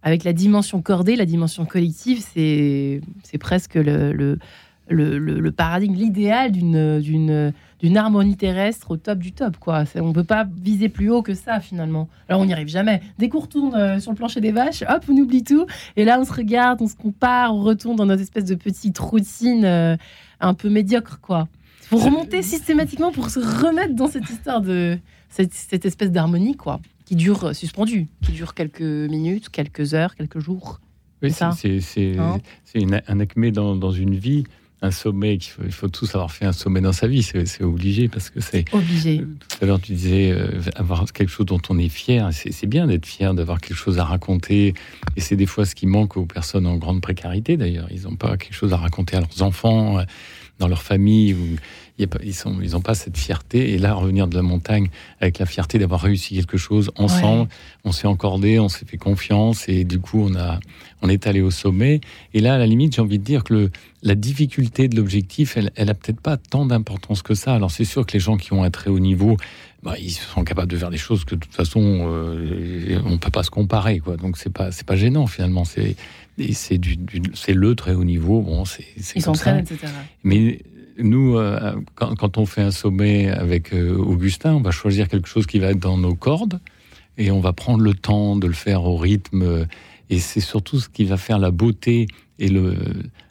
[0.02, 3.00] avec la dimension cordée, la dimension collective, c'est
[3.38, 4.38] presque le,
[5.56, 9.56] paradigme, l'idéal d'une, d'une, d'une harmonie terrestre au top du top.
[9.58, 9.84] Quoi.
[9.96, 12.08] On ne peut pas viser plus haut que ça, finalement.
[12.28, 13.00] Alors, on n'y arrive jamais.
[13.18, 15.66] Dès qu'on retourne euh, sur le plancher des vaches, hop, on oublie tout.
[15.96, 18.98] Et là, on se regarde, on se compare, on retourne dans notre espèce de petite
[18.98, 19.96] routine euh,
[20.40, 21.20] un peu médiocre.
[21.20, 21.48] quoi.
[21.82, 26.80] Faut remonter systématiquement pour se remettre dans cette histoire de cette, cette espèce d'harmonie, quoi,
[27.04, 30.80] qui dure euh, suspendue, qui dure quelques minutes, quelques heures, quelques jours.
[31.22, 32.38] Oui, c'est hein
[33.08, 34.44] un acmé dans, dans une vie
[34.80, 37.64] un sommet, il faut, il faut, tous avoir fait un sommet dans sa vie, c'est
[37.64, 38.64] obligé parce que c'est.
[38.72, 39.20] Obligé.
[39.20, 42.28] Euh, tout à l'heure, tu disais euh, avoir quelque chose dont on est fier.
[42.32, 44.74] C'est bien d'être fier, d'avoir quelque chose à raconter.
[45.16, 47.88] Et c'est des fois ce qui manque aux personnes en grande précarité d'ailleurs.
[47.90, 50.04] Ils n'ont pas quelque chose à raconter à leurs enfants, euh,
[50.60, 51.34] dans leur famille.
[51.34, 51.56] Ou
[51.98, 52.06] ils
[52.46, 53.72] n'ont ils pas cette fierté.
[53.72, 54.88] Et là, revenir de la montagne
[55.20, 57.48] avec la fierté d'avoir réussi quelque chose ensemble,
[57.84, 60.60] on s'est encordé, on s'est fait confiance et du coup, on, a,
[61.02, 62.00] on est allé au sommet.
[62.34, 63.70] Et là, à la limite, j'ai envie de dire que le,
[64.02, 67.54] la difficulté de l'objectif, elle, elle a peut-être pas tant d'importance que ça.
[67.54, 69.36] Alors, c'est sûr que les gens qui ont un très haut niveau,
[69.82, 73.30] bah, ils sont capables de faire des choses que de toute façon, euh, on peut
[73.30, 73.98] pas se comparer.
[73.98, 74.16] Quoi.
[74.16, 75.64] Donc, c'est pas, c'est pas gênant finalement.
[75.64, 75.96] C'est,
[76.52, 76.98] c'est, du,
[77.34, 78.40] c'est le très haut niveau.
[78.40, 78.84] Bon, c'est,
[79.16, 79.92] ils s'entraînent, etc.
[80.22, 80.60] Mais
[80.98, 85.46] nous, euh, quand, on fait un sommet avec euh, Augustin, on va choisir quelque chose
[85.46, 86.60] qui va être dans nos cordes
[87.16, 89.66] et on va prendre le temps de le faire au rythme.
[90.10, 92.06] Et c'est surtout ce qui va faire la beauté
[92.38, 92.76] et le,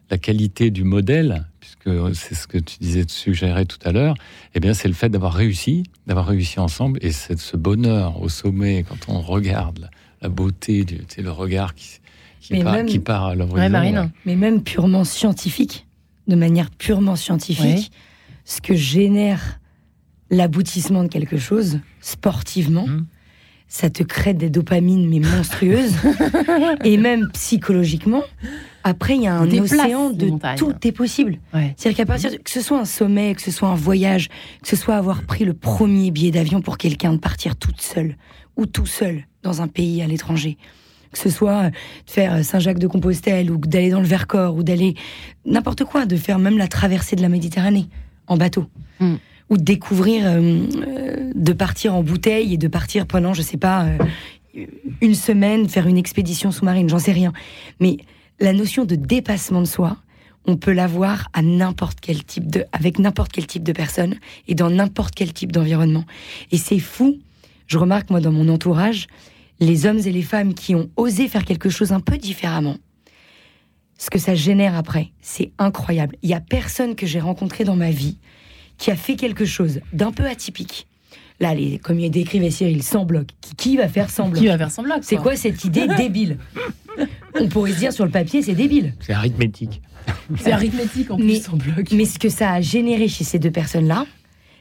[0.10, 4.16] la qualité du modèle, puisque c'est ce que tu disais, suggérer tout à l'heure.
[4.56, 8.30] Eh bien, c'est le fait d'avoir réussi, d'avoir réussi ensemble, et c'est ce bonheur au
[8.30, 9.90] sommet quand on regarde
[10.22, 12.00] la, beauté, c'est le regard qui,
[12.42, 14.12] qui, part, qui part à l'horizon.
[14.26, 15.87] Mais même purement scientifique
[16.28, 17.92] de manière purement scientifique
[18.46, 19.60] ce que génère
[20.30, 22.88] l'aboutissement de quelque chose sportivement.
[22.88, 23.06] Mmh.
[23.70, 25.94] Ça te crée des dopamines mais monstrueuses
[26.86, 28.24] et même psychologiquement.
[28.86, 31.40] Après, il y a un océan de tout est possible.
[31.52, 34.30] C'est-à-dire qu'à partir de, que ce soit un sommet, que ce soit un voyage,
[34.62, 38.16] que ce soit avoir pris le premier billet d'avion pour quelqu'un de partir toute seule
[38.56, 40.58] ou tout seul dans un pays à l'étranger,
[41.12, 41.72] que ce soit de
[42.06, 44.96] faire Saint-Jacques-de-Compostelle ou d'aller dans le Vercors ou d'aller
[45.46, 47.88] n'importe quoi, de faire même la traversée de la Méditerranée
[48.28, 48.66] en bateau.
[49.00, 49.16] Hmm.
[49.50, 50.40] Ou de découvrir, euh,
[50.88, 54.66] euh, de partir en bouteille et de partir pendant, je sais pas, euh,
[55.02, 57.32] une semaine, faire une expédition sous-marine, j'en sais rien.
[57.80, 57.98] Mais
[58.40, 59.98] la notion de dépassement de soi,
[60.46, 64.16] on peut l'avoir à n'importe quel type de, avec n'importe quel type de personne
[64.48, 66.06] et dans n'importe quel type d'environnement.
[66.52, 67.18] Et c'est fou.
[67.68, 69.08] Je remarque, moi, dans mon entourage,
[69.60, 72.78] les hommes et les femmes qui ont osé faire quelque chose un peu différemment,
[73.98, 76.16] ce que ça génère après, c'est incroyable.
[76.22, 78.18] Il y a personne que j'ai rencontré dans ma vie
[78.78, 80.88] qui a fait quelque chose d'un peu atypique.
[81.40, 83.28] Là, les, comme il décrivait Cyril, sans bloc.
[83.58, 86.38] Qui, va faire sans bloc Qui va faire sans bloc C'est quoi cette idée débile
[87.40, 88.94] On pourrait se dire sur le papier, c'est débile.
[89.00, 89.82] C'est arithmétique.
[90.38, 91.92] C'est arithmétique en plus, sans bloc.
[91.92, 94.06] Mais ce que ça a généré chez ces deux personnes-là,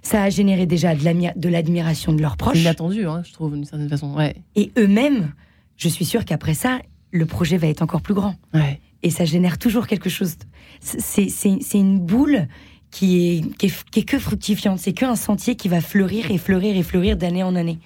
[0.07, 2.61] ça a généré déjà de l'admiration de leurs proches.
[2.61, 4.15] Inattendu, hein, je trouve, d'une certaine façon.
[4.15, 4.37] Ouais.
[4.55, 5.33] Et eux-mêmes,
[5.77, 6.81] je suis sûre qu'après ça,
[7.11, 8.37] le projet va être encore plus grand.
[8.55, 8.81] Ouais.
[9.03, 10.37] Et ça génère toujours quelque chose.
[10.81, 11.29] C'est
[11.75, 12.47] une boule
[12.91, 14.79] qui est, qui est, que fructifiante.
[14.79, 17.79] C'est qu'un sentier qui va fleurir et fleurir et fleurir d'année en année.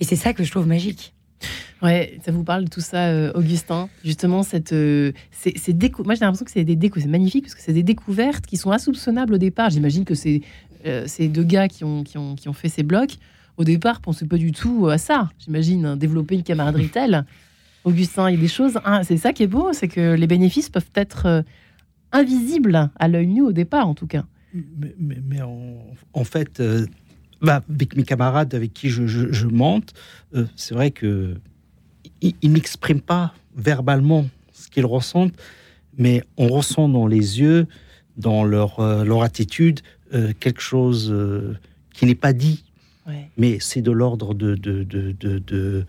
[0.00, 1.14] Et c'est ça que je trouve magique.
[1.82, 3.88] Ouais, ça vous parle de tout ça, euh, Augustin?
[4.04, 5.54] Justement, cette, euh, c'est
[6.04, 7.00] Moi, j'ai l'impression que c'est des décos.
[7.00, 9.70] C'est magnifique parce que c'est des découvertes qui sont insoupçonnables au départ.
[9.70, 10.42] J'imagine que c'est
[10.86, 13.16] euh, ces deux gars qui ont, qui, ont, qui ont fait ces blocs,
[13.56, 15.30] au départ, pensaient pas du tout à ça.
[15.38, 17.24] J'imagine, hein, développer une camaraderie telle.
[17.84, 18.78] Augustin, il y a des choses.
[18.84, 21.42] Hein, c'est ça qui est beau, c'est que les bénéfices peuvent être euh,
[22.12, 24.24] invisibles à l'œil nu au départ, en tout cas.
[24.98, 26.86] Mais, en, fait, euh,
[27.40, 29.94] bah, avec mes camarades avec qui je, monte,
[30.56, 31.36] c'est vrai que
[32.20, 35.34] ils, n'expriment pas verbalement ce qu'ils ressentent,
[35.96, 37.68] mais on ressent dans les yeux,
[38.16, 39.80] dans leur, leur attitude,
[40.12, 41.56] euh, quelque chose euh,
[41.94, 42.64] qui n'est pas dit,
[43.36, 44.54] mais c'est de l'ordre de...
[44.54, 45.84] de, de, de,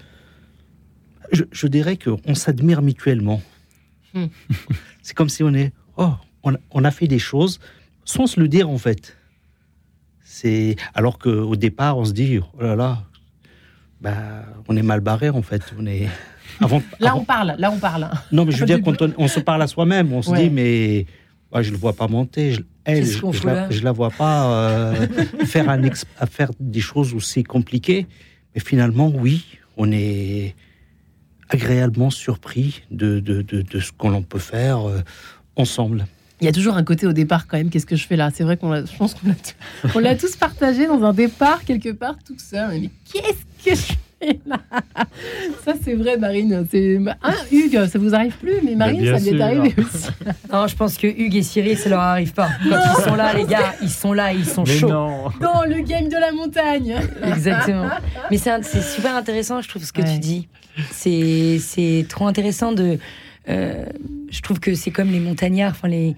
[1.31, 3.41] Je, je, dirais qu'on s'admire mutuellement.
[4.13, 4.25] Hmm.
[5.01, 5.71] c'est comme si on est...
[5.97, 6.13] Oh,
[6.43, 7.59] on, on, a fait des choses
[8.05, 9.17] sans se le dire en fait.
[10.23, 13.03] C'est alors qu'au départ on se dit oh là là,
[13.99, 15.61] bah, on est mal barré en fait.
[15.77, 16.07] On est
[16.59, 18.09] avant, là on parle, là on parle.
[18.31, 20.49] Non mais je veux dire quand on, on se parle à soi-même, on se dit
[20.49, 21.05] mais
[21.55, 22.53] je je le vois pas monter.
[22.53, 25.07] Je, elle, je, ne la, vois pas euh,
[25.45, 25.81] faire, un
[26.25, 28.07] faire des choses aussi compliquées.
[28.55, 29.45] Mais finalement, oui,
[29.77, 30.55] on est
[31.49, 35.01] agréablement surpris de, de, de, ce qu'on peut faire euh,
[35.55, 36.07] ensemble.
[36.39, 37.69] Il y a toujours un côté au départ quand même.
[37.69, 38.31] Qu'est-ce que je fais là?
[38.33, 42.39] C'est vrai qu'on je pense qu'on l'a tous partagé dans un départ quelque part tout
[42.39, 42.81] seul.
[42.81, 43.93] Mais qu'est-ce que je
[45.65, 46.65] ça, c'est vrai, Marine.
[46.69, 46.97] C'est...
[46.97, 50.09] Hein, Hugues, ça vous arrive plus, mais Marine, ça lui est arrivé aussi.
[50.51, 52.49] non, je pense que Hugues et Cyril, ça leur arrive pas.
[52.69, 54.89] Quand ils sont là, les gars, ils sont là, ils sont chauds.
[54.89, 55.29] Non.
[55.39, 56.95] Dans le game de la montagne.
[57.23, 57.89] Exactement.
[58.29, 60.47] Mais c'est, super intéressant, je trouve, ce que tu dis.
[60.91, 62.97] C'est, c'est trop intéressant de.
[63.49, 63.85] Euh,
[64.29, 66.15] je trouve que c'est comme les montagnards, enfin les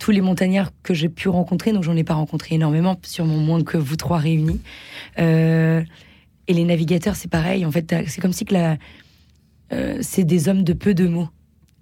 [0.00, 3.62] tous les montagnards que j'ai pu rencontrer, donc j'en ai pas rencontré énormément, sûrement moins
[3.62, 4.60] que vous trois réunis.
[5.18, 5.82] Euh,
[6.46, 7.64] et les navigateurs, c'est pareil.
[7.64, 8.76] En fait, c'est comme si que la,
[9.72, 11.28] euh, c'est des hommes de peu de mots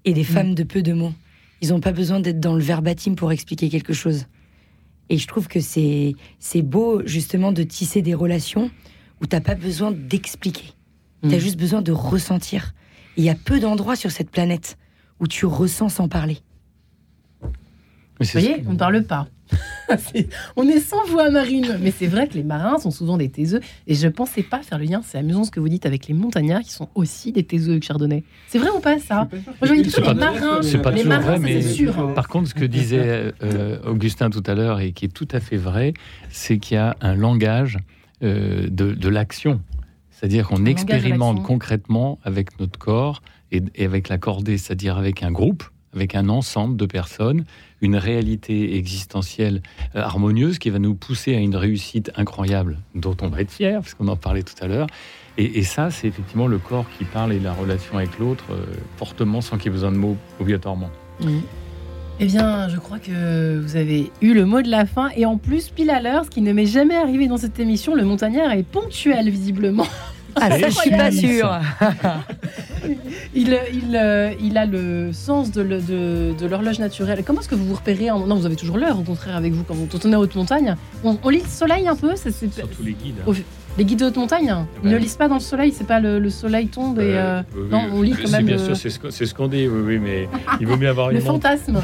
[0.05, 0.25] et des mm.
[0.25, 1.13] femmes de peu de mots.
[1.61, 4.27] Ils n'ont pas besoin d'être dans le verbatim pour expliquer quelque chose.
[5.09, 8.71] Et je trouve que c'est c'est beau justement de tisser des relations
[9.21, 10.73] où t'as pas besoin d'expliquer.
[11.23, 11.41] Tu as mm.
[11.41, 12.75] juste besoin de ressentir.
[13.17, 14.79] Il y a peu d'endroits sur cette planète
[15.21, 16.39] où tu ressens sans parler.
[17.43, 19.29] Vous voyez, on ne parle pas.
[20.57, 21.79] on est sans voix marine.
[21.81, 23.61] Mais c'est vrai que les marins sont souvent des taiseux.
[23.87, 25.03] Et je ne pensais pas faire le lien.
[25.05, 28.25] C'est amusant ce que vous dites avec les montagnards qui sont aussi des taiseux Chardonnay.
[28.49, 29.29] C'est vrai ou pas ça
[29.63, 30.61] C'est pas, marins.
[30.83, 32.15] pas toujours vrai, mais sûr.
[32.15, 35.41] par contre, ce que disait euh, Augustin tout à l'heure et qui est tout à
[35.41, 35.95] fait vrai,
[36.31, 37.79] c'est qu'il y a un langage
[38.23, 39.61] euh, de, l'action.
[40.11, 45.33] C'est-à-dire qu'on expérimente concrètement avec notre corps et, et avec la cordée, c'est-à-dire avec un
[45.33, 47.45] groupe, avec un ensemble de personnes
[47.83, 49.61] une réalité existentielle
[49.95, 53.81] euh, harmonieuse qui va nous pousser à une réussite incroyable dont on va être fier,
[53.81, 54.87] parce qu'on en parlait tout à l'heure.
[55.39, 58.67] Et, ça, c'est effectivement le corps qui parle et la relation avec l'autre euh,
[58.99, 60.91] fortement sans qu'il y ait besoin de mots obligatoirement.
[62.21, 65.09] Eh bien, je crois que vous avez eu le mot de la fin.
[65.17, 67.95] Et en plus, pile à l'heure, ce qui ne m'est jamais arrivé dans cette émission,
[67.95, 69.87] le montagnard est ponctuel, visiblement.
[70.37, 71.61] Ah, ça, je suis pas sûre.
[73.35, 77.23] il, il, euh, il, a le sens de, de, l'horloge naturelle.
[77.25, 79.65] Comment est-ce que vous vous repérez Non, vous avez toujours l'heure, au contraire, avec vous,
[79.65, 80.75] quand vous tournez à haute montagne.
[81.05, 83.17] On, lit le soleil un peu c'est, Surtout les guides.
[83.79, 84.55] les guides de haute montagne.
[84.85, 87.15] Ils ne lisent pas dans le soleil, c'est pas le, soleil tombe et.
[87.15, 88.47] Euh, euh, non, on lit quand même.
[88.47, 90.29] bien sûr, c'est ce, qu'on dit, oui, oui, mais
[90.61, 91.19] il vaut mieux avoir une.
[91.19, 91.81] Le fantasme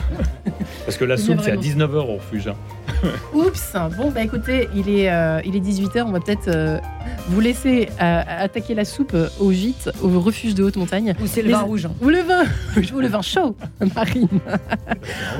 [0.84, 2.48] Parce que la soupe, c'est à 19h au refuge.
[2.48, 2.56] Hein.
[3.34, 5.10] Oups Bon, bah écoutez, il est,
[5.44, 6.80] il est 18h, on va peut-être
[7.28, 11.14] vous laissez euh, attaquer la soupe au gîte, au refuge de haute montagne.
[11.22, 11.86] Ou c'est le vin rouge.
[12.00, 12.44] Ou le vin,
[12.94, 13.54] ou le vin chaud,
[13.94, 14.28] Marine.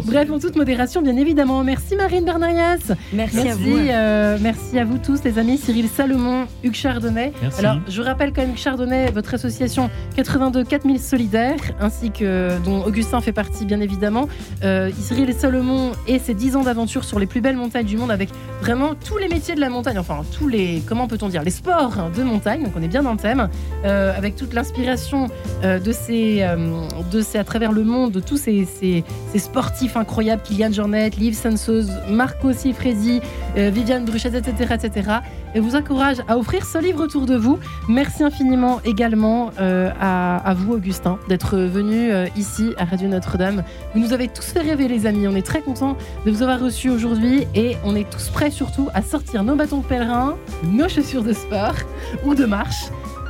[0.05, 1.65] Bref, en toute modération, bien évidemment.
[1.65, 2.93] Merci Marine Bernarias.
[3.13, 3.77] Merci, à vous.
[3.77, 5.57] Euh, merci à vous tous, les amis.
[5.57, 7.33] Cyril Salomon, Hugues Chardonnay.
[7.41, 7.61] Merci.
[7.61, 12.85] Alors, je rappelle quand même Hugues Chardonnay, votre association 82 4000 solidaires, ainsi que dont
[12.85, 14.29] Augustin fait partie, bien évidemment.
[14.63, 18.11] Euh, Cyril Salomon et ses 10 ans d'aventure sur les plus belles montagnes du monde,
[18.11, 18.29] avec
[18.61, 22.11] vraiment tous les métiers de la montagne, enfin tous les, comment peut-on dire, les sports
[22.15, 23.49] de montagne, donc on est bien dans le thème,
[23.85, 25.29] euh, avec toute l'inspiration
[25.65, 29.05] euh, de, ces, euh, de ces, à travers le monde, de tous ces, ces,
[29.39, 33.21] sportifs incroyables, Kylian Jornet, Liv Sansos, Marco Sifredi,
[33.57, 35.11] Viviane Bruchet, etc., etc.
[35.55, 37.59] Et vous encourage à offrir ce livre autour de vous.
[37.89, 43.63] Merci infiniment également à, à, vous, Augustin, d'être venu ici à Radio Notre-Dame.
[43.95, 45.27] Vous nous avez tous fait rêver, les amis.
[45.27, 45.97] On est très contents
[46.27, 49.79] de vous avoir reçus aujourd'hui et on est tous prêts surtout à sortir nos bâtons
[49.79, 51.75] de pèlerin, nos chaussures de sport
[52.25, 52.87] ou de marche.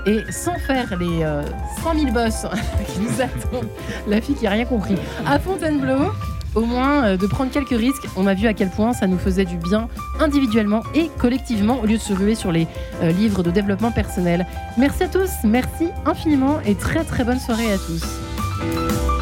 [0.07, 1.25] Et sans faire les
[1.83, 2.47] 100 000 bosses
[2.87, 3.69] qui nous attendent,
[4.07, 4.97] la fille qui a rien compris,
[5.27, 6.13] à Fontainebleau,
[6.59, 8.07] au moins euh, de prendre quelques risques.
[8.17, 9.89] On a vu à quel point ça nous faisait du bien
[10.21, 12.67] individuellement et collectivement au lieu de se ruer sur les
[13.03, 14.47] euh, livres de développement personnel.
[14.77, 19.18] Merci à tous, merci infiniment et très très bonne soirée à tous.